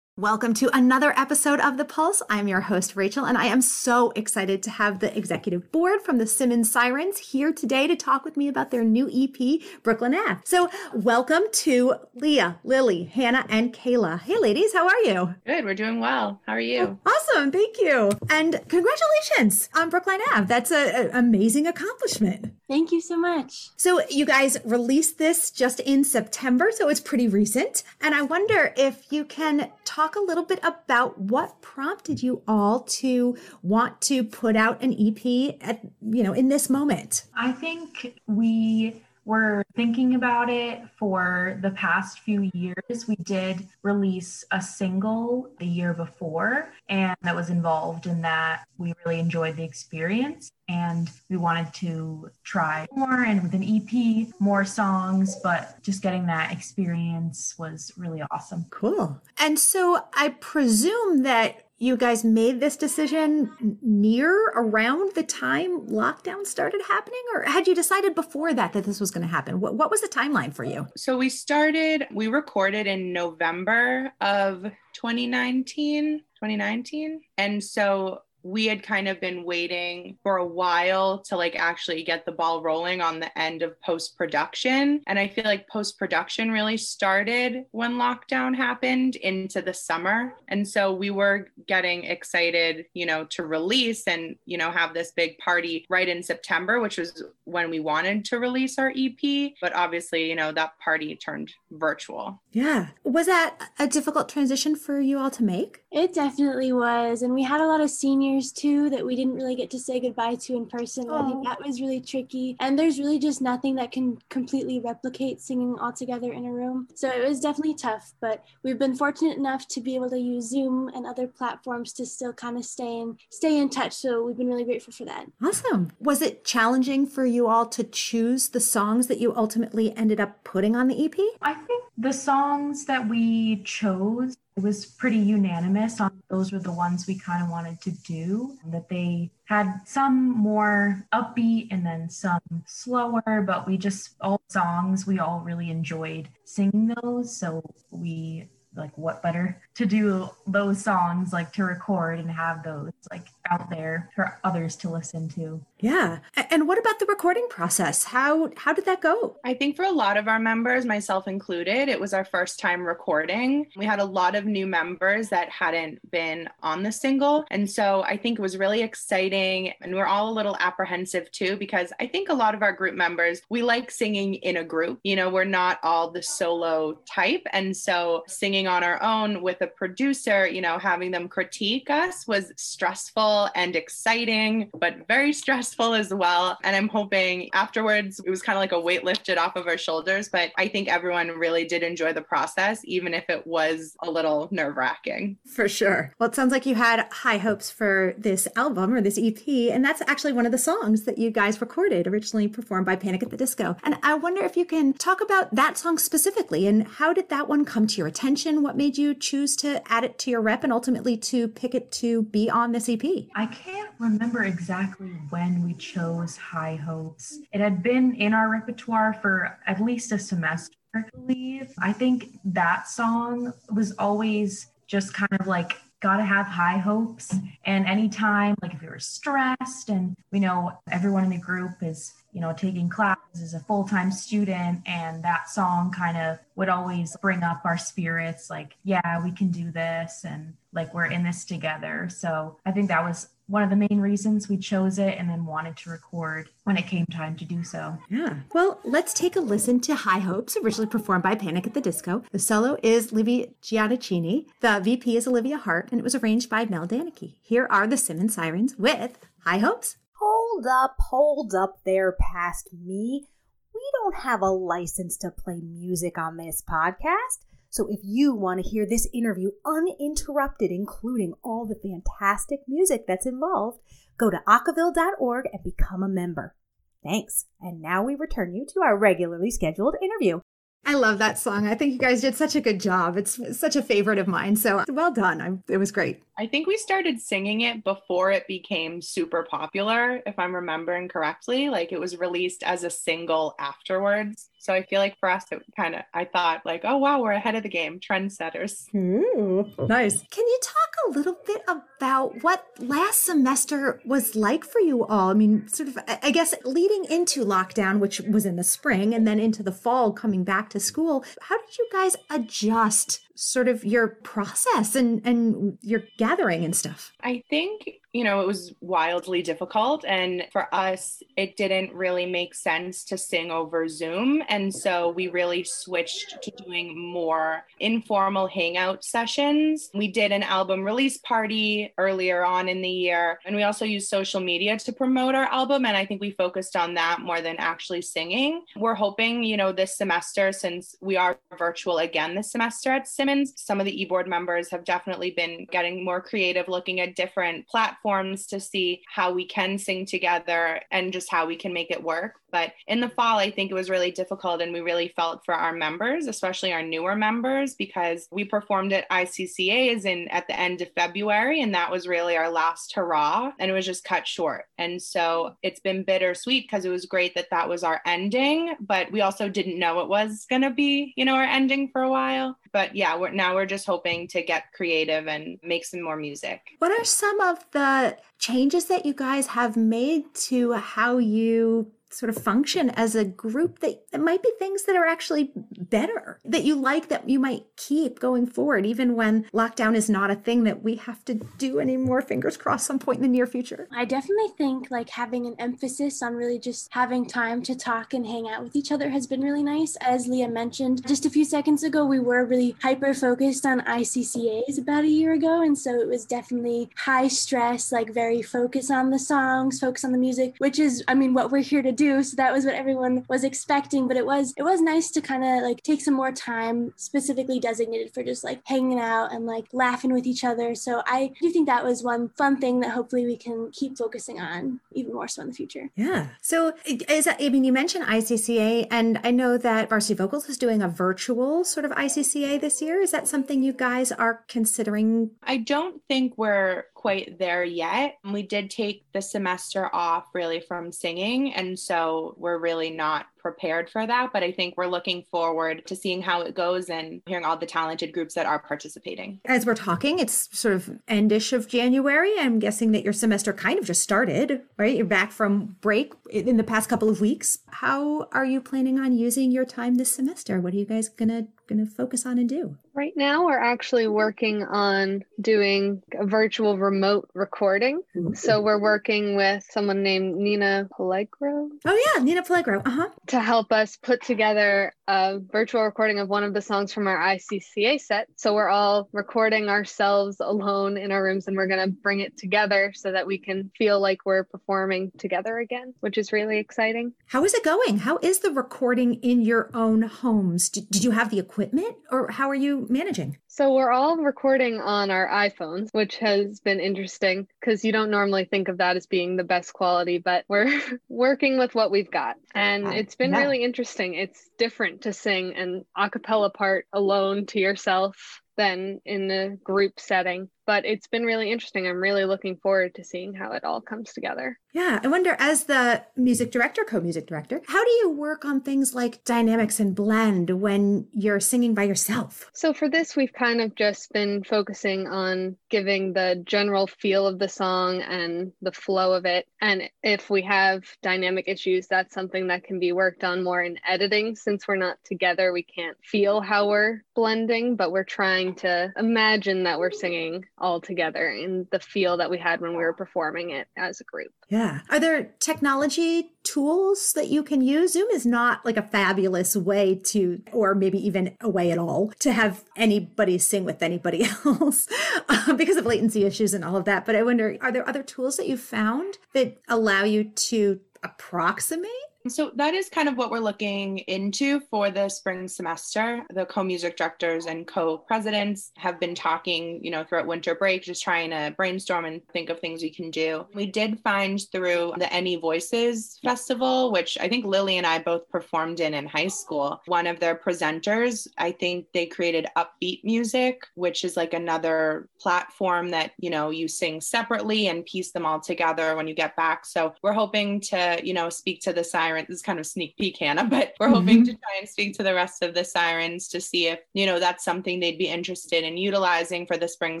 Welcome 0.20 0.52
to 0.56 0.68
another 0.76 1.18
episode 1.18 1.60
of 1.60 1.78
The 1.78 1.86
Pulse. 1.86 2.20
I'm 2.28 2.46
your 2.46 2.60
host, 2.60 2.94
Rachael, 2.94 3.24
and 3.24 3.38
I 3.38 3.46
am 3.46 3.62
so 3.62 4.10
excited 4.10 4.62
to 4.64 4.70
have 4.70 4.98
the 4.98 5.16
executive 5.16 5.72
board 5.72 6.02
from 6.02 6.18
the 6.18 6.26
Simmons 6.26 6.70
Sirens 6.70 7.16
here 7.16 7.54
today 7.54 7.86
to 7.86 7.96
talk 7.96 8.22
with 8.22 8.36
me 8.36 8.46
about 8.46 8.70
their 8.70 8.84
new 8.84 9.08
EP, 9.10 9.62
Brookline 9.82 10.14
Ave. 10.14 10.42
So, 10.44 10.68
welcome 10.92 11.44
to 11.50 11.94
Leah, 12.14 12.58
Lily, 12.64 13.04
Hannah, 13.04 13.46
and 13.48 13.72
Kayla. 13.72 14.20
Hey, 14.20 14.38
ladies, 14.38 14.74
how 14.74 14.86
are 14.86 15.00
you? 15.04 15.36
Good, 15.46 15.64
we're 15.64 15.72
doing 15.72 16.00
well. 16.00 16.42
How 16.46 16.52
are 16.52 16.60
you? 16.60 16.98
Oh, 17.06 17.10
awesome, 17.10 17.50
thank 17.50 17.78
you. 17.78 18.10
And 18.28 18.60
congratulations 18.68 19.70
on 19.74 19.88
Brookline 19.88 20.20
Ave. 20.34 20.44
That's 20.44 20.70
an 20.70 21.12
amazing 21.14 21.66
accomplishment. 21.66 22.52
Thank 22.68 22.92
you 22.92 23.00
so 23.00 23.16
much. 23.16 23.70
So, 23.78 24.02
you 24.10 24.26
guys 24.26 24.58
released 24.66 25.16
this 25.16 25.50
just 25.50 25.80
in 25.80 26.04
September, 26.04 26.68
so 26.72 26.90
it's 26.90 27.00
pretty 27.00 27.26
recent. 27.26 27.84
And 28.02 28.14
I 28.14 28.20
wonder 28.20 28.74
if 28.76 29.10
you 29.10 29.24
can 29.24 29.72
talk 29.86 30.09
talk 30.10 30.22
a 30.22 30.24
little 30.24 30.44
bit 30.44 30.60
about 30.62 31.18
what 31.18 31.60
prompted 31.60 32.22
you 32.22 32.42
all 32.46 32.80
to 32.80 33.36
want 33.62 34.00
to 34.02 34.24
put 34.24 34.56
out 34.56 34.82
an 34.82 34.92
EP 34.92 35.56
at, 35.60 35.80
you 36.02 36.22
know, 36.22 36.32
in 36.32 36.48
this 36.48 36.68
moment? 36.68 37.24
I 37.34 37.52
think 37.52 38.18
we 38.26 39.02
were 39.24 39.62
thinking 39.74 40.14
about 40.14 40.50
it 40.50 40.82
for 40.98 41.58
the 41.62 41.70
past 41.70 42.20
few 42.20 42.50
years. 42.54 43.06
We 43.06 43.16
did 43.16 43.68
release 43.82 44.44
a 44.50 44.60
single 44.60 45.50
the 45.58 45.66
year 45.66 45.94
before, 45.94 46.72
and 46.88 47.16
that 47.22 47.36
was 47.36 47.50
involved 47.50 48.06
in 48.06 48.22
that. 48.22 48.64
We 48.78 48.94
really 49.04 49.20
enjoyed 49.20 49.56
the 49.56 49.64
experience 49.64 50.52
and 50.68 51.10
we 51.28 51.36
wanted 51.36 51.72
to 51.74 52.30
try 52.44 52.86
more 52.92 53.24
and 53.24 53.42
with 53.42 53.54
an 53.54 53.64
EP, 53.64 54.28
more 54.38 54.64
songs, 54.64 55.36
but 55.42 55.82
just 55.82 56.00
getting 56.00 56.26
that 56.26 56.52
experience 56.52 57.54
was 57.58 57.92
really 57.96 58.22
awesome. 58.30 58.66
Cool. 58.70 59.20
And 59.38 59.58
so 59.58 60.04
I 60.14 60.28
presume 60.40 61.24
that 61.24 61.64
you 61.80 61.96
guys 61.96 62.24
made 62.24 62.60
this 62.60 62.76
decision 62.76 63.78
near 63.82 64.48
around 64.54 65.14
the 65.14 65.22
time 65.22 65.86
lockdown 65.86 66.46
started 66.46 66.82
happening? 66.86 67.22
Or 67.34 67.42
had 67.44 67.66
you 67.66 67.74
decided 67.74 68.14
before 68.14 68.52
that 68.52 68.74
that 68.74 68.84
this 68.84 69.00
was 69.00 69.10
going 69.10 69.22
to 69.22 69.28
happen? 69.28 69.60
What, 69.60 69.74
what 69.74 69.90
was 69.90 70.02
the 70.02 70.08
timeline 70.08 70.54
for 70.54 70.62
you? 70.62 70.86
So 70.96 71.16
we 71.16 71.30
started 71.30 72.06
we 72.12 72.28
recorded 72.28 72.86
in 72.86 73.12
november 73.12 74.12
of 74.20 74.62
2019 74.94 76.18
2019 76.18 77.20
and 77.38 77.62
so 77.64 78.20
we 78.42 78.66
had 78.66 78.82
kind 78.82 79.08
of 79.08 79.20
been 79.20 79.44
waiting 79.44 80.16
for 80.22 80.38
a 80.38 80.46
while 80.46 81.18
to 81.18 81.36
like 81.36 81.56
actually 81.56 82.02
get 82.02 82.24
the 82.24 82.32
ball 82.32 82.62
rolling 82.62 83.00
on 83.00 83.20
the 83.20 83.38
end 83.38 83.62
of 83.62 83.80
post 83.82 84.16
production. 84.16 85.02
And 85.06 85.18
I 85.18 85.28
feel 85.28 85.44
like 85.44 85.68
post 85.68 85.98
production 85.98 86.50
really 86.50 86.76
started 86.76 87.64
when 87.72 87.94
lockdown 87.94 88.54
happened 88.54 89.16
into 89.16 89.62
the 89.62 89.74
summer. 89.74 90.34
And 90.48 90.66
so 90.66 90.92
we 90.92 91.10
were 91.10 91.48
getting 91.66 92.04
excited, 92.04 92.86
you 92.94 93.06
know, 93.06 93.24
to 93.30 93.44
release 93.44 94.06
and, 94.06 94.36
you 94.46 94.58
know, 94.58 94.70
have 94.70 94.94
this 94.94 95.12
big 95.12 95.38
party 95.38 95.86
right 95.88 96.08
in 96.08 96.22
September, 96.22 96.80
which 96.80 96.98
was 96.98 97.22
when 97.44 97.70
we 97.70 97.80
wanted 97.80 98.24
to 98.26 98.38
release 98.38 98.78
our 98.78 98.92
EP. 98.96 99.52
But 99.60 99.74
obviously, 99.74 100.28
you 100.28 100.36
know, 100.36 100.52
that 100.52 100.78
party 100.78 101.16
turned 101.16 101.52
virtual. 101.70 102.42
Yeah. 102.52 102.88
Was 103.04 103.26
that 103.26 103.70
a 103.78 103.86
difficult 103.86 104.28
transition 104.28 104.76
for 104.76 105.00
you 105.00 105.18
all 105.18 105.30
to 105.30 105.44
make? 105.44 105.84
It 105.90 106.14
definitely 106.14 106.72
was. 106.72 107.22
And 107.22 107.34
we 107.34 107.42
had 107.42 107.60
a 107.60 107.66
lot 107.66 107.80
of 107.80 107.90
senior 107.90 108.29
seniors 108.30 108.52
too 108.52 108.90
that 108.90 109.04
we 109.04 109.16
didn't 109.16 109.34
really 109.34 109.54
get 109.54 109.70
to 109.70 109.78
say 109.78 110.00
goodbye 110.00 110.34
to 110.34 110.54
in 110.54 110.66
person. 110.66 111.06
Oh. 111.08 111.22
I 111.22 111.28
think 111.28 111.44
that 111.46 111.64
was 111.64 111.80
really 111.80 112.00
tricky. 112.00 112.56
And 112.60 112.78
there's 112.78 112.98
really 112.98 113.18
just 113.18 113.40
nothing 113.40 113.74
that 113.76 113.92
can 113.92 114.18
completely 114.28 114.80
replicate 114.80 115.40
singing 115.40 115.76
all 115.78 115.92
together 115.92 116.32
in 116.32 116.44
a 116.46 116.52
room. 116.52 116.88
So 116.94 117.08
it 117.08 117.26
was 117.26 117.40
definitely 117.40 117.74
tough, 117.74 118.12
but 118.20 118.44
we've 118.62 118.78
been 118.78 118.96
fortunate 118.96 119.36
enough 119.36 119.66
to 119.68 119.80
be 119.80 119.94
able 119.94 120.10
to 120.10 120.18
use 120.18 120.48
Zoom 120.48 120.88
and 120.94 121.06
other 121.06 121.26
platforms 121.26 121.92
to 121.94 122.06
still 122.06 122.32
kind 122.32 122.56
of 122.56 122.64
stay 122.64 123.00
in 123.00 123.18
stay 123.30 123.58
in 123.58 123.68
touch. 123.68 123.92
So 123.92 124.24
we've 124.24 124.36
been 124.36 124.48
really 124.48 124.64
grateful 124.64 124.92
for 124.92 125.04
that. 125.04 125.26
Awesome. 125.42 125.90
Was 126.00 126.22
it 126.22 126.44
challenging 126.44 127.06
for 127.06 127.24
you 127.24 127.48
all 127.48 127.66
to 127.66 127.84
choose 127.84 128.48
the 128.48 128.60
songs 128.60 129.06
that 129.08 129.20
you 129.20 129.34
ultimately 129.34 129.96
ended 129.96 130.20
up 130.20 130.44
putting 130.44 130.76
on 130.76 130.88
the 130.88 131.04
EP? 131.04 131.18
I 131.42 131.54
think 131.54 131.84
the 131.96 132.12
songs 132.12 132.86
that 132.86 133.08
we 133.08 133.62
chose 133.64 134.36
it 134.60 134.62
was 134.62 134.84
pretty 134.84 135.16
unanimous 135.16 136.02
on 136.02 136.22
those 136.28 136.52
were 136.52 136.58
the 136.58 136.70
ones 136.70 137.06
we 137.06 137.18
kind 137.18 137.42
of 137.42 137.48
wanted 137.48 137.80
to 137.80 137.90
do 137.90 138.58
that 138.66 138.90
they 138.90 139.30
had 139.44 139.80
some 139.86 140.28
more 140.28 141.06
upbeat 141.14 141.68
and 141.70 141.84
then 141.84 142.10
some 142.10 142.42
slower 142.66 143.42
but 143.46 143.66
we 143.66 143.78
just 143.78 144.16
all 144.20 144.42
songs 144.48 145.06
we 145.06 145.18
all 145.18 145.40
really 145.40 145.70
enjoyed 145.70 146.28
singing 146.44 146.94
those 147.00 147.34
so 147.34 147.62
we 147.90 148.50
like 148.76 148.96
what 148.96 149.22
better 149.22 149.60
to 149.74 149.86
do 149.86 150.28
those 150.46 150.82
songs 150.82 151.32
like 151.32 151.52
to 151.52 151.64
record 151.64 152.18
and 152.18 152.30
have 152.30 152.62
those 152.62 152.92
like 153.10 153.26
out 153.50 153.68
there 153.68 154.10
for 154.14 154.38
others 154.44 154.76
to 154.76 154.90
listen 154.90 155.28
to. 155.28 155.60
Yeah. 155.80 156.18
And 156.50 156.68
what 156.68 156.78
about 156.78 156.98
the 156.98 157.06
recording 157.06 157.46
process? 157.48 158.04
How 158.04 158.50
how 158.56 158.72
did 158.72 158.84
that 158.86 159.00
go? 159.00 159.36
I 159.44 159.54
think 159.54 159.76
for 159.76 159.84
a 159.84 159.90
lot 159.90 160.16
of 160.16 160.28
our 160.28 160.38
members 160.38 160.84
myself 160.84 161.26
included 161.26 161.88
it 161.88 161.98
was 161.98 162.14
our 162.14 162.24
first 162.24 162.60
time 162.60 162.82
recording. 162.82 163.66
We 163.76 163.86
had 163.86 163.98
a 163.98 164.04
lot 164.04 164.34
of 164.34 164.44
new 164.44 164.66
members 164.66 165.28
that 165.30 165.48
hadn't 165.48 165.98
been 166.10 166.48
on 166.62 166.82
the 166.82 166.92
single. 166.92 167.44
And 167.50 167.68
so 167.68 168.02
i 168.02 168.16
think 168.16 168.38
it 168.38 168.42
was 168.42 168.56
really 168.56 168.82
exciting 168.82 169.72
and 169.80 169.94
we're 169.94 170.06
all 170.06 170.30
a 170.30 170.34
little 170.34 170.56
apprehensive 170.60 171.30
too 171.30 171.56
because 171.56 171.92
i 172.00 172.06
think 172.06 172.28
a 172.28 172.34
lot 172.34 172.54
of 172.54 172.62
our 172.62 172.72
group 172.72 172.94
members 172.94 173.40
we 173.48 173.62
like 173.62 173.90
singing 173.90 174.34
in 174.34 174.58
a 174.58 174.64
group. 174.64 175.00
You 175.02 175.16
know 175.16 175.28
we're 175.28 175.44
not 175.44 175.78
all 175.82 176.10
the 176.10 176.22
solo 176.22 177.00
type. 177.06 177.42
And 177.52 177.76
so 177.76 178.22
singing 178.26 178.59
singing 178.60 178.72
on 178.72 178.84
our 178.84 179.02
own 179.02 179.40
with 179.42 179.60
a 179.62 179.66
producer, 179.66 180.46
you 180.46 180.60
know, 180.60 180.78
having 180.78 181.10
them 181.10 181.28
critique 181.28 181.88
us 181.88 182.26
was 182.26 182.52
stressful 182.56 183.48
and 183.54 183.74
exciting, 183.74 184.70
but 184.78 185.06
very 185.08 185.32
stressful 185.42 185.94
as 185.94 186.12
well. 186.12 186.58
And 186.62 186.76
I'm 186.76 186.88
hoping 186.88 187.48
afterwards 187.54 188.20
it 188.20 188.28
was 188.28 188.42
kind 188.42 188.58
of 188.58 188.60
like 188.60 188.72
a 188.72 188.80
weight 188.80 189.02
lifted 189.02 189.38
off 189.38 189.56
of 189.56 189.66
our 189.66 189.78
shoulders. 189.78 190.28
But 190.28 190.50
I 190.58 190.68
think 190.68 190.88
everyone 190.88 191.28
really 191.28 191.64
did 191.64 191.82
enjoy 191.82 192.12
the 192.12 192.20
process, 192.20 192.80
even 192.84 193.14
if 193.14 193.24
it 193.30 193.46
was 193.46 193.96
a 194.02 194.10
little 194.10 194.48
nerve 194.50 194.76
wracking. 194.76 195.38
For 195.46 195.68
sure. 195.68 196.12
Well, 196.18 196.28
it 196.28 196.34
sounds 196.34 196.52
like 196.52 196.66
you 196.66 196.74
had 196.74 197.08
high 197.10 197.38
hopes 197.38 197.70
for 197.70 198.14
this 198.18 198.46
album 198.56 198.92
or 198.92 199.00
this 199.00 199.18
EP. 199.18 199.72
And 199.72 199.82
that's 199.82 200.02
actually 200.02 200.34
one 200.34 200.44
of 200.44 200.52
the 200.52 200.58
songs 200.58 201.04
that 201.04 201.16
you 201.16 201.30
guys 201.30 201.60
recorded, 201.60 202.06
originally 202.06 202.48
performed 202.48 202.84
by 202.84 202.96
Panic 202.96 203.22
at 203.22 203.30
the 203.30 203.36
Disco. 203.38 203.76
And 203.82 203.96
I 204.02 204.14
wonder 204.14 204.44
if 204.44 204.56
you 204.56 204.66
can 204.66 204.92
talk 204.92 205.22
about 205.22 205.54
that 205.54 205.78
song 205.78 205.96
specifically 205.96 206.66
and 206.66 206.86
how 206.86 207.14
did 207.14 207.30
that 207.30 207.48
one 207.48 207.64
come 207.64 207.86
to 207.86 207.96
your 207.96 208.06
attention? 208.06 208.49
What 208.58 208.76
made 208.76 208.98
you 208.98 209.14
choose 209.14 209.56
to 209.56 209.80
add 209.90 210.04
it 210.04 210.18
to 210.20 210.30
your 210.30 210.40
rep 210.40 210.64
and 210.64 210.72
ultimately 210.72 211.16
to 211.16 211.48
pick 211.48 211.74
it 211.74 211.90
to 211.92 212.22
be 212.24 212.50
on 212.50 212.72
this 212.72 212.88
EP? 212.88 213.02
I 213.34 213.46
can't 213.46 213.90
remember 213.98 214.44
exactly 214.44 215.08
when 215.30 215.62
we 215.62 215.74
chose 215.74 216.36
High 216.36 216.76
Hopes. 216.76 217.38
It 217.52 217.60
had 217.60 217.82
been 217.82 218.14
in 218.14 218.34
our 218.34 218.50
repertoire 218.50 219.14
for 219.14 219.58
at 219.66 219.80
least 219.80 220.12
a 220.12 220.18
semester, 220.18 220.76
I 220.94 221.02
believe. 221.14 221.72
I 221.80 221.92
think 221.92 222.38
that 222.44 222.88
song 222.88 223.52
was 223.74 223.92
always 223.92 224.66
just 224.86 225.14
kind 225.14 225.32
of 225.38 225.46
like 225.46 225.76
gotta 226.00 226.24
have 226.24 226.46
high 226.46 226.78
hopes 226.78 227.34
and 227.66 227.86
anytime 227.86 228.54
like 228.62 228.72
if 228.72 228.80
you're 228.80 228.98
stressed 228.98 229.90
and 229.90 230.16
we 230.32 230.40
know 230.40 230.72
everyone 230.90 231.22
in 231.24 231.30
the 231.30 231.38
group 231.38 231.72
is 231.82 232.14
you 232.32 232.40
know, 232.40 232.52
taking 232.52 232.88
classes 232.88 233.42
as 233.42 233.54
a 233.54 233.60
full 233.60 233.84
time 233.84 234.10
student. 234.10 234.82
And 234.86 235.22
that 235.24 235.48
song 235.48 235.92
kind 235.92 236.16
of 236.16 236.38
would 236.56 236.68
always 236.68 237.16
bring 237.20 237.42
up 237.42 237.62
our 237.64 237.78
spirits 237.78 238.50
like, 238.50 238.76
yeah, 238.84 239.22
we 239.22 239.32
can 239.32 239.50
do 239.50 239.70
this. 239.70 240.24
And 240.24 240.54
like, 240.72 240.94
we're 240.94 241.06
in 241.06 241.24
this 241.24 241.44
together. 241.44 242.08
So 242.10 242.56
I 242.64 242.70
think 242.70 242.88
that 242.88 243.04
was 243.04 243.28
one 243.50 243.64
of 243.64 243.70
the 243.70 243.76
main 243.76 244.00
reasons 244.00 244.48
we 244.48 244.56
chose 244.56 244.98
it 245.00 245.18
and 245.18 245.28
then 245.28 245.44
wanted 245.44 245.76
to 245.76 245.90
record 245.90 246.48
when 246.62 246.76
it 246.76 246.86
came 246.86 247.04
time 247.06 247.36
to 247.36 247.44
do 247.44 247.64
so. 247.64 247.98
Yeah. 248.08 248.36
Well, 248.54 248.78
let's 248.84 249.12
take 249.12 249.34
a 249.34 249.40
listen 249.40 249.80
to 249.80 249.96
High 249.96 250.20
Hopes, 250.20 250.56
originally 250.56 250.88
performed 250.88 251.24
by 251.24 251.34
Panic 251.34 251.66
at 251.66 251.74
the 251.74 251.80
Disco. 251.80 252.22
The 252.30 252.38
solo 252.38 252.76
is 252.80 253.10
Livy 253.10 253.56
Giannichini. 253.60 254.46
The 254.60 254.80
VP 254.80 255.16
is 255.16 255.26
Olivia 255.26 255.58
Hart, 255.58 255.88
and 255.90 256.00
it 256.00 256.04
was 256.04 256.14
arranged 256.14 256.48
by 256.48 256.64
Mel 256.66 256.86
Danicki. 256.86 257.34
Here 257.42 257.66
are 257.70 257.88
the 257.88 257.96
Simmons 257.96 258.34
Sirens 258.36 258.76
with 258.76 259.18
High 259.44 259.58
Hopes. 259.58 259.96
Hold 260.20 260.66
up, 260.66 260.96
hold 260.98 261.54
up 261.54 261.78
there 261.86 262.14
past 262.20 262.68
me. 262.74 263.26
We 263.74 263.90
don't 263.94 264.16
have 264.16 264.42
a 264.42 264.50
license 264.50 265.16
to 265.18 265.30
play 265.30 265.62
music 265.62 266.18
on 266.18 266.36
this 266.36 266.62
podcast. 266.68 267.46
So 267.70 267.86
if 267.88 268.00
you 268.02 268.34
want 268.34 268.62
to 268.62 268.68
hear 268.68 268.84
this 268.84 269.08
interview 269.14 269.52
uninterrupted, 269.64 270.70
including 270.70 271.32
all 271.42 271.64
the 271.64 271.74
fantastic 271.74 272.60
music 272.68 273.04
that's 273.06 273.24
involved, 273.24 273.78
go 274.18 274.28
to 274.28 274.42
acaville.org 274.46 275.46
and 275.50 275.64
become 275.64 276.02
a 276.02 276.08
member. 276.08 276.54
Thanks. 277.02 277.46
And 277.58 277.80
now 277.80 278.02
we 278.02 278.14
return 278.14 278.54
you 278.54 278.66
to 278.74 278.80
our 278.80 278.98
regularly 278.98 279.50
scheduled 279.50 279.94
interview. 280.02 280.40
I 280.84 280.94
love 280.94 281.18
that 281.18 281.38
song. 281.38 281.68
I 281.68 281.74
think 281.74 281.92
you 281.92 281.98
guys 281.98 282.20
did 282.20 282.34
such 282.34 282.56
a 282.56 282.60
good 282.60 282.80
job. 282.80 283.16
It's, 283.16 283.38
such 283.58 283.76
a 283.76 283.82
favorite 283.82 284.18
of 284.18 284.26
mine. 284.26 284.56
So 284.56 284.78
uh, 284.78 284.84
well 284.88 285.12
done. 285.12 285.40
I, 285.40 285.72
it 285.72 285.76
was 285.76 285.92
great. 285.92 286.22
I 286.38 286.46
think 286.46 286.66
we 286.66 286.78
started 286.78 287.20
singing 287.20 287.60
it 287.60 287.84
before 287.84 288.30
it 288.30 288.46
became 288.48 289.02
super 289.02 289.46
popular, 289.48 290.22
if 290.24 290.38
I'm 290.38 290.54
remembering 290.54 291.08
correctly. 291.08 291.68
Like 291.68 291.92
it 291.92 292.00
was 292.00 292.16
released 292.16 292.62
as 292.62 292.82
a 292.82 292.90
single 292.90 293.54
afterwards. 293.58 294.48
So 294.58 294.72
I 294.74 294.82
feel 294.82 295.00
like 295.00 295.18
for 295.18 295.28
us, 295.28 295.44
it 295.52 295.62
kind 295.76 295.94
of, 295.94 296.02
I 296.12 296.24
thought 296.24 296.64
like, 296.64 296.82
oh, 296.84 296.96
wow, 296.96 297.20
we're 297.20 297.32
ahead 297.32 297.54
of 297.54 297.62
the 297.62 297.68
game, 297.68 298.00
trendsetters. 298.00 298.92
Ooh, 298.94 299.70
nice. 299.86 300.22
Can 300.30 300.46
you 300.46 300.58
talk 300.62 300.94
a 301.06 301.10
little 301.18 301.36
bit 301.46 301.62
about 301.68 302.42
what 302.42 302.66
last 302.78 303.24
semester 303.24 304.00
was 304.04 304.34
like 304.34 304.64
for 304.64 304.80
you 304.80 305.06
all? 305.06 305.30
I 305.30 305.34
mean, 305.34 305.68
sort 305.68 305.90
of, 305.90 305.98
I 306.22 306.30
guess 306.30 306.54
leading 306.64 307.04
into 307.04 307.44
lockdown, 307.44 308.00
which 308.00 308.20
was 308.20 308.46
in 308.46 308.56
the 308.56 308.64
spring, 308.64 309.14
and 309.14 309.26
then 309.26 309.38
into 309.38 309.62
the 309.62 309.72
fall 309.72 310.12
coming 310.12 310.44
back 310.44 310.69
to 310.70 310.80
school, 310.80 311.24
how 311.42 311.58
did 311.58 311.78
you 311.78 311.88
guys 311.92 312.16
adjust 312.30 313.20
sort 313.34 313.68
of 313.68 313.84
your 313.84 314.08
process 314.08 314.94
and 314.94 315.24
and 315.26 315.78
your 315.82 316.02
gathering 316.18 316.64
and 316.64 316.74
stuff? 316.74 317.12
I 317.22 317.42
think 317.50 318.00
you 318.12 318.24
know, 318.24 318.40
it 318.40 318.46
was 318.46 318.74
wildly 318.80 319.40
difficult. 319.40 320.04
And 320.04 320.44
for 320.50 320.72
us, 320.74 321.22
it 321.36 321.56
didn't 321.56 321.94
really 321.94 322.26
make 322.26 322.54
sense 322.54 323.04
to 323.04 323.16
sing 323.16 323.50
over 323.52 323.86
Zoom. 323.88 324.42
And 324.48 324.74
so 324.74 325.10
we 325.10 325.28
really 325.28 325.62
switched 325.62 326.42
to 326.42 326.50
doing 326.64 326.98
more 326.98 327.64
informal 327.78 328.48
hangout 328.48 329.04
sessions. 329.04 329.90
We 329.94 330.08
did 330.08 330.32
an 330.32 330.42
album 330.42 330.82
release 330.82 331.18
party 331.18 331.92
earlier 331.98 332.44
on 332.44 332.68
in 332.68 332.82
the 332.82 332.90
year. 332.90 333.38
And 333.44 333.54
we 333.54 333.62
also 333.62 333.84
used 333.84 334.08
social 334.08 334.40
media 334.40 334.76
to 334.78 334.92
promote 334.92 335.36
our 335.36 335.46
album. 335.46 335.86
And 335.86 335.96
I 335.96 336.04
think 336.04 336.20
we 336.20 336.32
focused 336.32 336.74
on 336.74 336.94
that 336.94 337.20
more 337.20 337.40
than 337.40 337.56
actually 337.58 338.02
singing. 338.02 338.64
We're 338.74 338.94
hoping, 338.94 339.44
you 339.44 339.56
know, 339.56 339.70
this 339.70 339.96
semester, 339.96 340.50
since 340.50 340.96
we 341.00 341.16
are 341.16 341.38
virtual 341.56 341.98
again 341.98 342.34
this 342.34 342.50
semester 342.50 342.90
at 342.90 343.06
Simmons, 343.30 343.52
some 343.56 343.78
of 343.78 343.86
the 343.86 344.02
e-board 344.02 344.26
members 344.26 344.70
have 344.70 344.84
definitely 344.84 345.30
been 345.30 345.66
getting 345.70 346.04
more 346.04 346.20
creative, 346.20 346.66
looking 346.66 347.00
at 347.00 347.14
different 347.14 347.66
platforms 347.68 348.46
to 348.46 348.58
see 348.58 349.02
how 349.08 349.32
we 349.32 349.46
can 349.46 349.78
sing 349.78 350.04
together 350.04 350.80
and 350.90 351.12
just 351.12 351.30
how 351.30 351.46
we 351.46 351.54
can 351.54 351.72
make 351.72 351.90
it 351.90 352.02
work. 352.02 352.40
But 352.50 352.72
in 352.86 353.00
the 353.00 353.08
fall, 353.08 353.38
I 353.38 353.50
think 353.50 353.70
it 353.70 353.74
was 353.74 353.90
really 353.90 354.10
difficult, 354.10 354.60
and 354.60 354.72
we 354.72 354.80
really 354.80 355.12
felt 355.16 355.44
for 355.44 355.54
our 355.54 355.72
members, 355.72 356.26
especially 356.26 356.72
our 356.72 356.82
newer 356.82 357.14
members, 357.14 357.74
because 357.74 358.28
we 358.30 358.44
performed 358.44 358.92
at 358.92 359.08
ICCAs 359.10 360.04
in 360.04 360.28
at 360.28 360.46
the 360.46 360.58
end 360.58 360.82
of 360.82 360.92
February, 360.94 361.60
and 361.60 361.74
that 361.74 361.90
was 361.90 362.08
really 362.08 362.36
our 362.36 362.50
last 362.50 362.94
hurrah, 362.94 363.52
and 363.58 363.70
it 363.70 363.74
was 363.74 363.86
just 363.86 364.04
cut 364.04 364.26
short. 364.26 364.64
And 364.78 365.00
so 365.00 365.54
it's 365.62 365.80
been 365.80 366.04
bittersweet 366.04 366.64
because 366.64 366.84
it 366.84 366.90
was 366.90 367.06
great 367.06 367.34
that 367.34 367.50
that 367.50 367.68
was 367.68 367.84
our 367.84 368.00
ending, 368.06 368.74
but 368.80 369.10
we 369.12 369.20
also 369.20 369.48
didn't 369.48 369.78
know 369.78 370.00
it 370.00 370.08
was 370.08 370.46
going 370.48 370.62
to 370.62 370.70
be, 370.70 371.12
you 371.16 371.24
know, 371.24 371.34
our 371.34 371.44
ending 371.44 371.88
for 371.88 372.02
a 372.02 372.10
while. 372.10 372.56
But 372.72 372.94
yeah, 372.94 373.16
we're 373.16 373.30
now 373.30 373.54
we're 373.54 373.66
just 373.66 373.86
hoping 373.86 374.28
to 374.28 374.42
get 374.42 374.72
creative 374.72 375.26
and 375.26 375.58
make 375.62 375.84
some 375.84 376.02
more 376.02 376.16
music. 376.16 376.60
What 376.78 376.92
are 376.92 377.04
some 377.04 377.40
of 377.40 377.64
the 377.72 378.16
changes 378.38 378.86
that 378.86 379.04
you 379.04 379.12
guys 379.14 379.48
have 379.48 379.76
made 379.76 380.32
to 380.34 380.72
how 380.72 381.18
you 381.18 381.92
sort 382.12 382.30
of 382.30 382.42
function 382.42 382.90
as 382.90 383.14
a 383.14 383.24
group 383.24 383.80
that, 383.80 384.10
that 384.10 384.20
might 384.20 384.42
be 384.42 384.50
things 384.58 384.84
that 384.84 384.96
are 384.96 385.06
actually 385.06 385.52
better 385.78 386.38
that 386.44 386.64
you 386.64 386.74
like 386.74 387.08
that 387.08 387.28
you 387.28 387.38
might 387.38 387.64
keep 387.76 388.18
going 388.18 388.46
forward 388.46 388.84
even 388.86 389.14
when 389.14 389.44
lockdown 389.52 389.94
is 389.94 390.10
not 390.10 390.30
a 390.30 390.34
thing 390.34 390.64
that 390.64 390.82
we 390.82 390.96
have 390.96 391.24
to 391.24 391.34
do 391.58 391.80
anymore 391.80 392.20
fingers 392.20 392.56
crossed 392.56 392.86
some 392.86 392.98
point 392.98 393.18
in 393.18 393.22
the 393.22 393.28
near 393.28 393.46
future. 393.46 393.88
I 393.92 394.04
definitely 394.04 394.48
think 394.56 394.90
like 394.90 395.10
having 395.10 395.46
an 395.46 395.56
emphasis 395.58 396.22
on 396.22 396.34
really 396.34 396.58
just 396.58 396.88
having 396.92 397.26
time 397.26 397.62
to 397.62 397.74
talk 397.74 398.14
and 398.14 398.26
hang 398.26 398.48
out 398.48 398.62
with 398.62 398.76
each 398.76 398.92
other 398.92 399.10
has 399.10 399.26
been 399.26 399.40
really 399.40 399.62
nice. 399.62 399.96
As 400.00 400.26
leah 400.26 400.48
mentioned 400.48 401.06
just 401.06 401.26
a 401.26 401.30
few 401.30 401.44
seconds 401.44 401.82
ago 401.82 402.04
we 402.04 402.18
were 402.18 402.44
really 402.44 402.76
hyper 402.82 403.14
focused 403.14 403.64
on 403.66 403.80
iccas 403.80 404.78
about 404.78 405.04
a 405.04 405.08
year 405.08 405.32
ago 405.32 405.62
and 405.62 405.78
so 405.78 406.00
it 406.00 406.08
was 406.08 406.24
definitely 406.24 406.88
high 406.96 407.28
stress 407.28 407.92
like 407.92 408.12
very 408.12 408.42
focused 408.42 408.90
on 408.90 409.10
the 409.10 409.18
songs 409.18 409.80
focus 409.80 410.04
on 410.04 410.12
the 410.12 410.18
music 410.18 410.54
which 410.58 410.78
is 410.78 411.02
i 411.08 411.14
mean 411.14 411.34
what 411.34 411.50
we're 411.50 411.62
here 411.62 411.82
to 411.82 411.92
do. 412.00 412.22
So 412.22 412.36
that 412.36 412.52
was 412.52 412.64
what 412.64 412.74
everyone 412.74 413.24
was 413.28 413.44
expecting. 413.44 414.08
But 414.08 414.16
it 414.16 414.26
was 414.26 414.54
it 414.56 414.62
was 414.62 414.80
nice 414.80 415.10
to 415.12 415.20
kind 415.20 415.44
of 415.44 415.62
like 415.62 415.82
take 415.82 416.00
some 416.00 416.14
more 416.14 416.32
time 416.32 416.92
specifically 416.96 417.60
designated 417.60 418.12
for 418.12 418.22
just 418.22 418.42
like 418.42 418.60
hanging 418.66 418.98
out 418.98 419.32
and 419.32 419.46
like 419.46 419.66
laughing 419.72 420.12
with 420.12 420.26
each 420.26 420.44
other. 420.44 420.74
So 420.74 421.02
I 421.06 421.32
do 421.40 421.50
think 421.50 421.66
that 421.66 421.84
was 421.84 422.02
one 422.02 422.30
fun 422.30 422.58
thing 422.58 422.80
that 422.80 422.90
hopefully 422.90 423.24
we 423.26 423.36
can 423.36 423.70
keep 423.72 423.98
focusing 423.98 424.40
on 424.40 424.80
even 424.92 425.12
more 425.12 425.28
so 425.28 425.42
in 425.42 425.48
the 425.48 425.54
future. 425.54 425.90
Yeah. 425.94 426.28
So 426.40 426.72
is 426.86 427.24
that, 427.26 427.36
I 427.40 427.48
mean 427.48 427.64
you 427.64 427.72
mentioned 427.72 428.06
ICCA 428.06 428.86
and 428.90 429.20
I 429.22 429.30
know 429.30 429.58
that 429.58 429.88
Varsity 429.88 430.14
Vocals 430.14 430.48
is 430.48 430.56
doing 430.56 430.82
a 430.82 430.88
virtual 430.88 431.64
sort 431.64 431.84
of 431.84 431.92
ICCA 431.92 432.60
this 432.60 432.80
year. 432.80 433.00
Is 433.00 433.10
that 433.10 433.28
something 433.28 433.62
you 433.62 433.72
guys 433.72 434.10
are 434.12 434.44
considering? 434.48 435.30
I 435.42 435.58
don't 435.58 436.00
think 436.08 436.34
we're 436.36 436.84
quite 436.94 437.38
there 437.38 437.64
yet. 437.64 438.18
We 438.24 438.42
did 438.42 438.70
take 438.70 439.04
the 439.12 439.22
semester 439.22 439.88
off 439.94 440.26
really 440.34 440.60
from 440.60 440.92
singing. 440.92 441.52
And 441.54 441.78
so 441.78 441.89
we're 442.36 442.58
really 442.58 442.90
not 442.90 443.26
prepared 443.40 443.90
for 443.90 444.06
that. 444.06 444.30
But 444.32 444.42
I 444.42 444.52
think 444.52 444.74
we're 444.76 444.86
looking 444.86 445.24
forward 445.30 445.86
to 445.86 445.96
seeing 445.96 446.22
how 446.22 446.42
it 446.42 446.54
goes 446.54 446.88
and 446.88 447.22
hearing 447.26 447.44
all 447.44 447.56
the 447.56 447.66
talented 447.66 448.12
groups 448.12 448.34
that 448.34 448.46
are 448.46 448.58
participating. 448.58 449.40
As 449.44 449.66
we're 449.66 449.74
talking, 449.74 450.18
it's 450.18 450.48
sort 450.56 450.74
of 450.74 450.90
endish 451.08 451.52
of 451.52 451.68
January. 451.68 452.32
I'm 452.38 452.58
guessing 452.58 452.92
that 452.92 453.04
your 453.04 453.12
semester 453.12 453.52
kind 453.52 453.78
of 453.78 453.84
just 453.84 454.02
started, 454.02 454.62
right? 454.76 454.96
You're 454.96 455.06
back 455.06 455.32
from 455.32 455.76
break 455.80 456.12
in 456.30 456.56
the 456.56 456.64
past 456.64 456.88
couple 456.88 457.08
of 457.08 457.20
weeks. 457.20 457.58
How 457.68 458.28
are 458.32 458.44
you 458.44 458.60
planning 458.60 458.98
on 458.98 459.16
using 459.16 459.50
your 459.50 459.64
time 459.64 459.96
this 459.96 460.14
semester? 460.14 460.60
What 460.60 460.74
are 460.74 460.76
you 460.76 460.86
guys 460.86 461.08
gonna 461.08 461.48
gonna 461.70 461.86
focus 461.86 462.26
on 462.26 462.38
and 462.38 462.48
do? 462.48 462.76
Right 462.94 463.12
now, 463.16 463.46
we're 463.46 463.58
actually 463.58 464.08
working 464.08 464.64
on 464.64 465.24
doing 465.40 466.02
a 466.18 466.26
virtual 466.26 466.76
remote 466.76 467.30
recording. 467.34 468.02
Mm-hmm. 468.16 468.34
So 468.34 468.60
we're 468.60 468.80
working 468.80 469.36
with 469.36 469.64
someone 469.70 470.02
named 470.02 470.36
Nina 470.36 470.88
Pellegro. 470.98 471.68
Oh 471.84 472.12
yeah, 472.16 472.22
Nina 472.22 472.42
Pellegro. 472.42 472.82
Uh 472.84 472.90
huh. 472.90 473.08
To 473.30 473.40
help 473.40 473.70
us 473.70 473.96
put 473.96 474.22
together 474.22 474.92
a 475.06 475.38
virtual 475.38 475.82
recording 475.82 476.18
of 476.18 476.28
one 476.28 476.42
of 476.42 476.52
the 476.52 476.60
songs 476.60 476.92
from 476.92 477.06
our 477.06 477.16
ICCA 477.16 478.00
set. 478.00 478.26
So 478.36 478.54
we're 478.54 478.68
all 478.68 479.08
recording 479.12 479.68
ourselves 479.68 480.38
alone 480.40 480.96
in 480.96 481.12
our 481.12 481.22
rooms, 481.22 481.46
and 481.46 481.56
we're 481.56 481.68
gonna 481.68 481.86
bring 481.86 482.20
it 482.20 482.36
together 482.36 482.92
so 482.94 483.12
that 483.12 483.26
we 483.26 483.38
can 483.38 483.70
feel 483.78 484.00
like 484.00 484.26
we're 484.26 484.42
performing 484.44 485.12
together 485.16 485.58
again, 485.58 485.94
which 486.00 486.18
is 486.18 486.32
really 486.32 486.58
exciting. 486.58 487.12
How 487.26 487.44
is 487.44 487.54
it 487.54 487.64
going? 487.64 487.98
How 487.98 488.18
is 488.20 488.40
the 488.40 488.50
recording 488.50 489.14
in 489.14 489.42
your 489.42 489.70
own 489.74 490.02
homes? 490.02 490.68
Did, 490.68 490.90
did 490.90 491.04
you 491.04 491.12
have 491.12 491.30
the 491.30 491.38
equipment, 491.38 491.96
or 492.10 492.32
how 492.32 492.48
are 492.50 492.54
you? 492.54 492.86
managing? 492.90 493.38
So 493.52 493.74
we're 493.74 493.90
all 493.90 494.16
recording 494.16 494.80
on 494.80 495.10
our 495.10 495.28
iPhones, 495.28 495.88
which 495.90 496.18
has 496.18 496.60
been 496.60 496.78
interesting 496.78 497.48
because 497.60 497.84
you 497.84 497.90
don't 497.90 498.12
normally 498.12 498.44
think 498.44 498.68
of 498.68 498.78
that 498.78 498.96
as 498.96 499.06
being 499.06 499.34
the 499.34 499.42
best 499.42 499.72
quality, 499.72 500.18
but 500.18 500.44
we're 500.46 500.80
working 501.08 501.58
with 501.58 501.74
what 501.74 501.90
we've 501.90 502.12
got. 502.12 502.36
And 502.54 502.86
it's 502.86 503.16
been 503.16 503.32
yeah. 503.32 503.40
really 503.40 503.64
interesting. 503.64 504.14
It's 504.14 504.48
different 504.56 505.02
to 505.02 505.12
sing 505.12 505.54
an 505.56 505.84
a 505.96 506.08
cappella 506.08 506.50
part 506.50 506.86
alone 506.92 507.46
to 507.46 507.58
yourself 507.58 508.40
than 508.56 509.00
in 509.04 509.28
a 509.32 509.56
group 509.56 509.98
setting 509.98 510.48
but 510.70 510.84
it's 510.84 511.08
been 511.08 511.24
really 511.24 511.50
interesting. 511.50 511.88
I'm 511.88 512.00
really 512.00 512.24
looking 512.24 512.56
forward 512.56 512.94
to 512.94 513.02
seeing 513.02 513.34
how 513.34 513.50
it 513.50 513.64
all 513.64 513.80
comes 513.80 514.12
together. 514.12 514.56
Yeah, 514.72 515.00
I 515.02 515.08
wonder, 515.08 515.34
as 515.40 515.64
the 515.64 516.04
music 516.14 516.52
director, 516.52 516.84
co 516.84 517.00
music 517.00 517.26
director, 517.26 517.60
how 517.66 517.84
do 517.84 517.90
you 517.90 518.10
work 518.10 518.44
on 518.44 518.60
things 518.60 518.94
like 518.94 519.24
dynamics 519.24 519.80
and 519.80 519.96
blend 519.96 520.48
when 520.48 521.08
you're 521.10 521.40
singing 521.40 521.74
by 521.74 521.82
yourself? 521.82 522.48
So, 522.52 522.72
for 522.72 522.88
this, 522.88 523.16
we've 523.16 523.32
kind 523.32 523.60
of 523.60 523.74
just 523.74 524.12
been 524.12 524.44
focusing 524.44 525.08
on 525.08 525.56
giving 525.70 526.12
the 526.12 526.40
general 526.46 526.86
feel 526.86 527.26
of 527.26 527.40
the 527.40 527.48
song 527.48 528.00
and 528.02 528.52
the 528.62 528.70
flow 528.70 529.12
of 529.12 529.26
it. 529.26 529.48
And 529.60 529.90
if 530.04 530.30
we 530.30 530.42
have 530.42 530.84
dynamic 531.02 531.48
issues, 531.48 531.88
that's 531.88 532.14
something 532.14 532.46
that 532.46 532.62
can 532.62 532.78
be 532.78 532.92
worked 532.92 533.24
on 533.24 533.42
more 533.42 533.60
in 533.60 533.76
editing. 533.84 534.36
Since 534.36 534.68
we're 534.68 534.76
not 534.76 534.98
together, 535.04 535.52
we 535.52 535.64
can't 535.64 535.96
feel 536.04 536.40
how 536.40 536.68
we're 536.68 537.02
blending, 537.16 537.74
but 537.74 537.90
we're 537.90 538.04
trying 538.04 538.54
to 538.56 538.92
imagine 538.96 539.64
that 539.64 539.80
we're 539.80 539.90
singing 539.90 540.44
all 540.60 540.80
together 540.80 541.28
in 541.28 541.66
the 541.70 541.80
feel 541.80 542.16
that 542.18 542.30
we 542.30 542.38
had 542.38 542.60
when 542.60 542.72
we 542.72 542.78
were 542.78 542.92
performing 542.92 543.50
it 543.50 543.68
as 543.76 544.00
a 544.00 544.04
group. 544.04 544.32
Yeah. 544.48 544.80
Are 544.90 545.00
there 545.00 545.24
technology 545.38 546.32
tools 546.42 547.12
that 547.14 547.28
you 547.28 547.42
can 547.42 547.60
use? 547.60 547.92
Zoom 547.92 548.08
is 548.10 548.26
not 548.26 548.64
like 548.64 548.76
a 548.76 548.82
fabulous 548.82 549.56
way 549.56 549.94
to, 550.06 550.42
or 550.52 550.74
maybe 550.74 551.04
even 551.04 551.36
a 551.40 551.48
way 551.48 551.70
at 551.70 551.78
all, 551.78 552.12
to 552.20 552.32
have 552.32 552.64
anybody 552.76 553.38
sing 553.38 553.64
with 553.64 553.82
anybody 553.82 554.24
else 554.44 554.88
uh, 555.28 555.52
because 555.54 555.76
of 555.76 555.86
latency 555.86 556.24
issues 556.24 556.54
and 556.54 556.64
all 556.64 556.76
of 556.76 556.84
that. 556.84 557.06
But 557.06 557.16
I 557.16 557.22
wonder, 557.22 557.56
are 557.60 557.72
there 557.72 557.88
other 557.88 558.02
tools 558.02 558.36
that 558.36 558.48
you 558.48 558.56
found 558.56 559.18
that 559.32 559.58
allow 559.68 560.04
you 560.04 560.24
to 560.24 560.80
approximate 561.02 561.90
So 562.28 562.52
that 562.56 562.74
is 562.74 562.90
kind 562.90 563.08
of 563.08 563.16
what 563.16 563.30
we're 563.30 563.38
looking 563.38 563.98
into 563.98 564.60
for 564.70 564.90
the 564.90 565.08
spring 565.08 565.48
semester. 565.48 566.22
The 566.34 566.44
co-music 566.44 566.96
directors 566.96 567.46
and 567.46 567.66
co-presidents 567.66 568.72
have 568.76 569.00
been 569.00 569.14
talking, 569.14 569.82
you 569.82 569.90
know, 569.90 570.04
throughout 570.04 570.26
winter 570.26 570.54
break, 570.54 570.82
just 570.82 571.02
trying 571.02 571.30
to 571.30 571.54
brainstorm 571.56 572.04
and 572.04 572.20
think 572.32 572.50
of 572.50 572.60
things 572.60 572.82
we 572.82 572.90
can 572.90 573.10
do. 573.10 573.46
We 573.54 573.66
did 573.66 574.00
find 574.00 574.38
through 574.52 574.94
the 574.98 575.10
Any 575.12 575.36
Voices 575.36 576.18
Festival, 576.22 576.92
which 576.92 577.16
I 577.20 577.28
think 577.28 577.46
Lily 577.46 577.78
and 577.78 577.86
I 577.86 577.98
both 577.98 578.28
performed 578.28 578.80
in 578.80 578.92
in 578.92 579.06
high 579.06 579.28
school. 579.28 579.80
One 579.86 580.06
of 580.06 580.20
their 580.20 580.34
presenters, 580.34 581.26
I 581.38 581.52
think 581.52 581.86
they 581.94 582.06
created 582.06 582.46
upbeat 582.56 583.02
music, 583.02 583.62
which 583.76 584.04
is 584.04 584.16
like 584.16 584.34
another 584.34 585.08
platform 585.18 585.88
that, 585.90 586.12
you 586.18 586.28
know, 586.28 586.50
you 586.50 586.68
sing 586.68 587.00
separately 587.00 587.68
and 587.68 587.84
piece 587.86 588.12
them 588.12 588.26
all 588.26 588.40
together 588.40 588.94
when 588.94 589.08
you 589.08 589.14
get 589.14 589.36
back. 589.36 589.64
So 589.64 589.94
we're 590.02 590.12
hoping 590.12 590.60
to, 590.62 591.00
you 591.02 591.14
know, 591.14 591.30
speak 591.30 591.62
to 591.62 591.72
the 591.72 591.82
siren. 592.10 592.26
This 592.28 592.36
is 592.36 592.42
kind 592.42 592.58
of 592.58 592.66
sneak 592.66 592.96
peek, 592.96 593.18
Hannah, 593.18 593.44
but 593.44 593.74
we're 593.78 593.88
hoping 593.88 594.18
mm-hmm. 594.18 594.24
to 594.24 594.32
try 594.32 594.58
and 594.58 594.68
speak 594.68 594.94
to 594.96 595.02
the 595.02 595.14
rest 595.14 595.42
of 595.42 595.54
the 595.54 595.64
sirens 595.64 596.28
to 596.28 596.40
see 596.40 596.68
if, 596.68 596.80
you 596.94 597.06
know, 597.06 597.18
that's 597.18 597.44
something 597.44 597.80
they'd 597.80 597.98
be 597.98 598.08
interested 598.08 598.64
in 598.64 598.76
utilizing 598.76 599.46
for 599.46 599.56
the 599.56 599.68
spring 599.68 600.00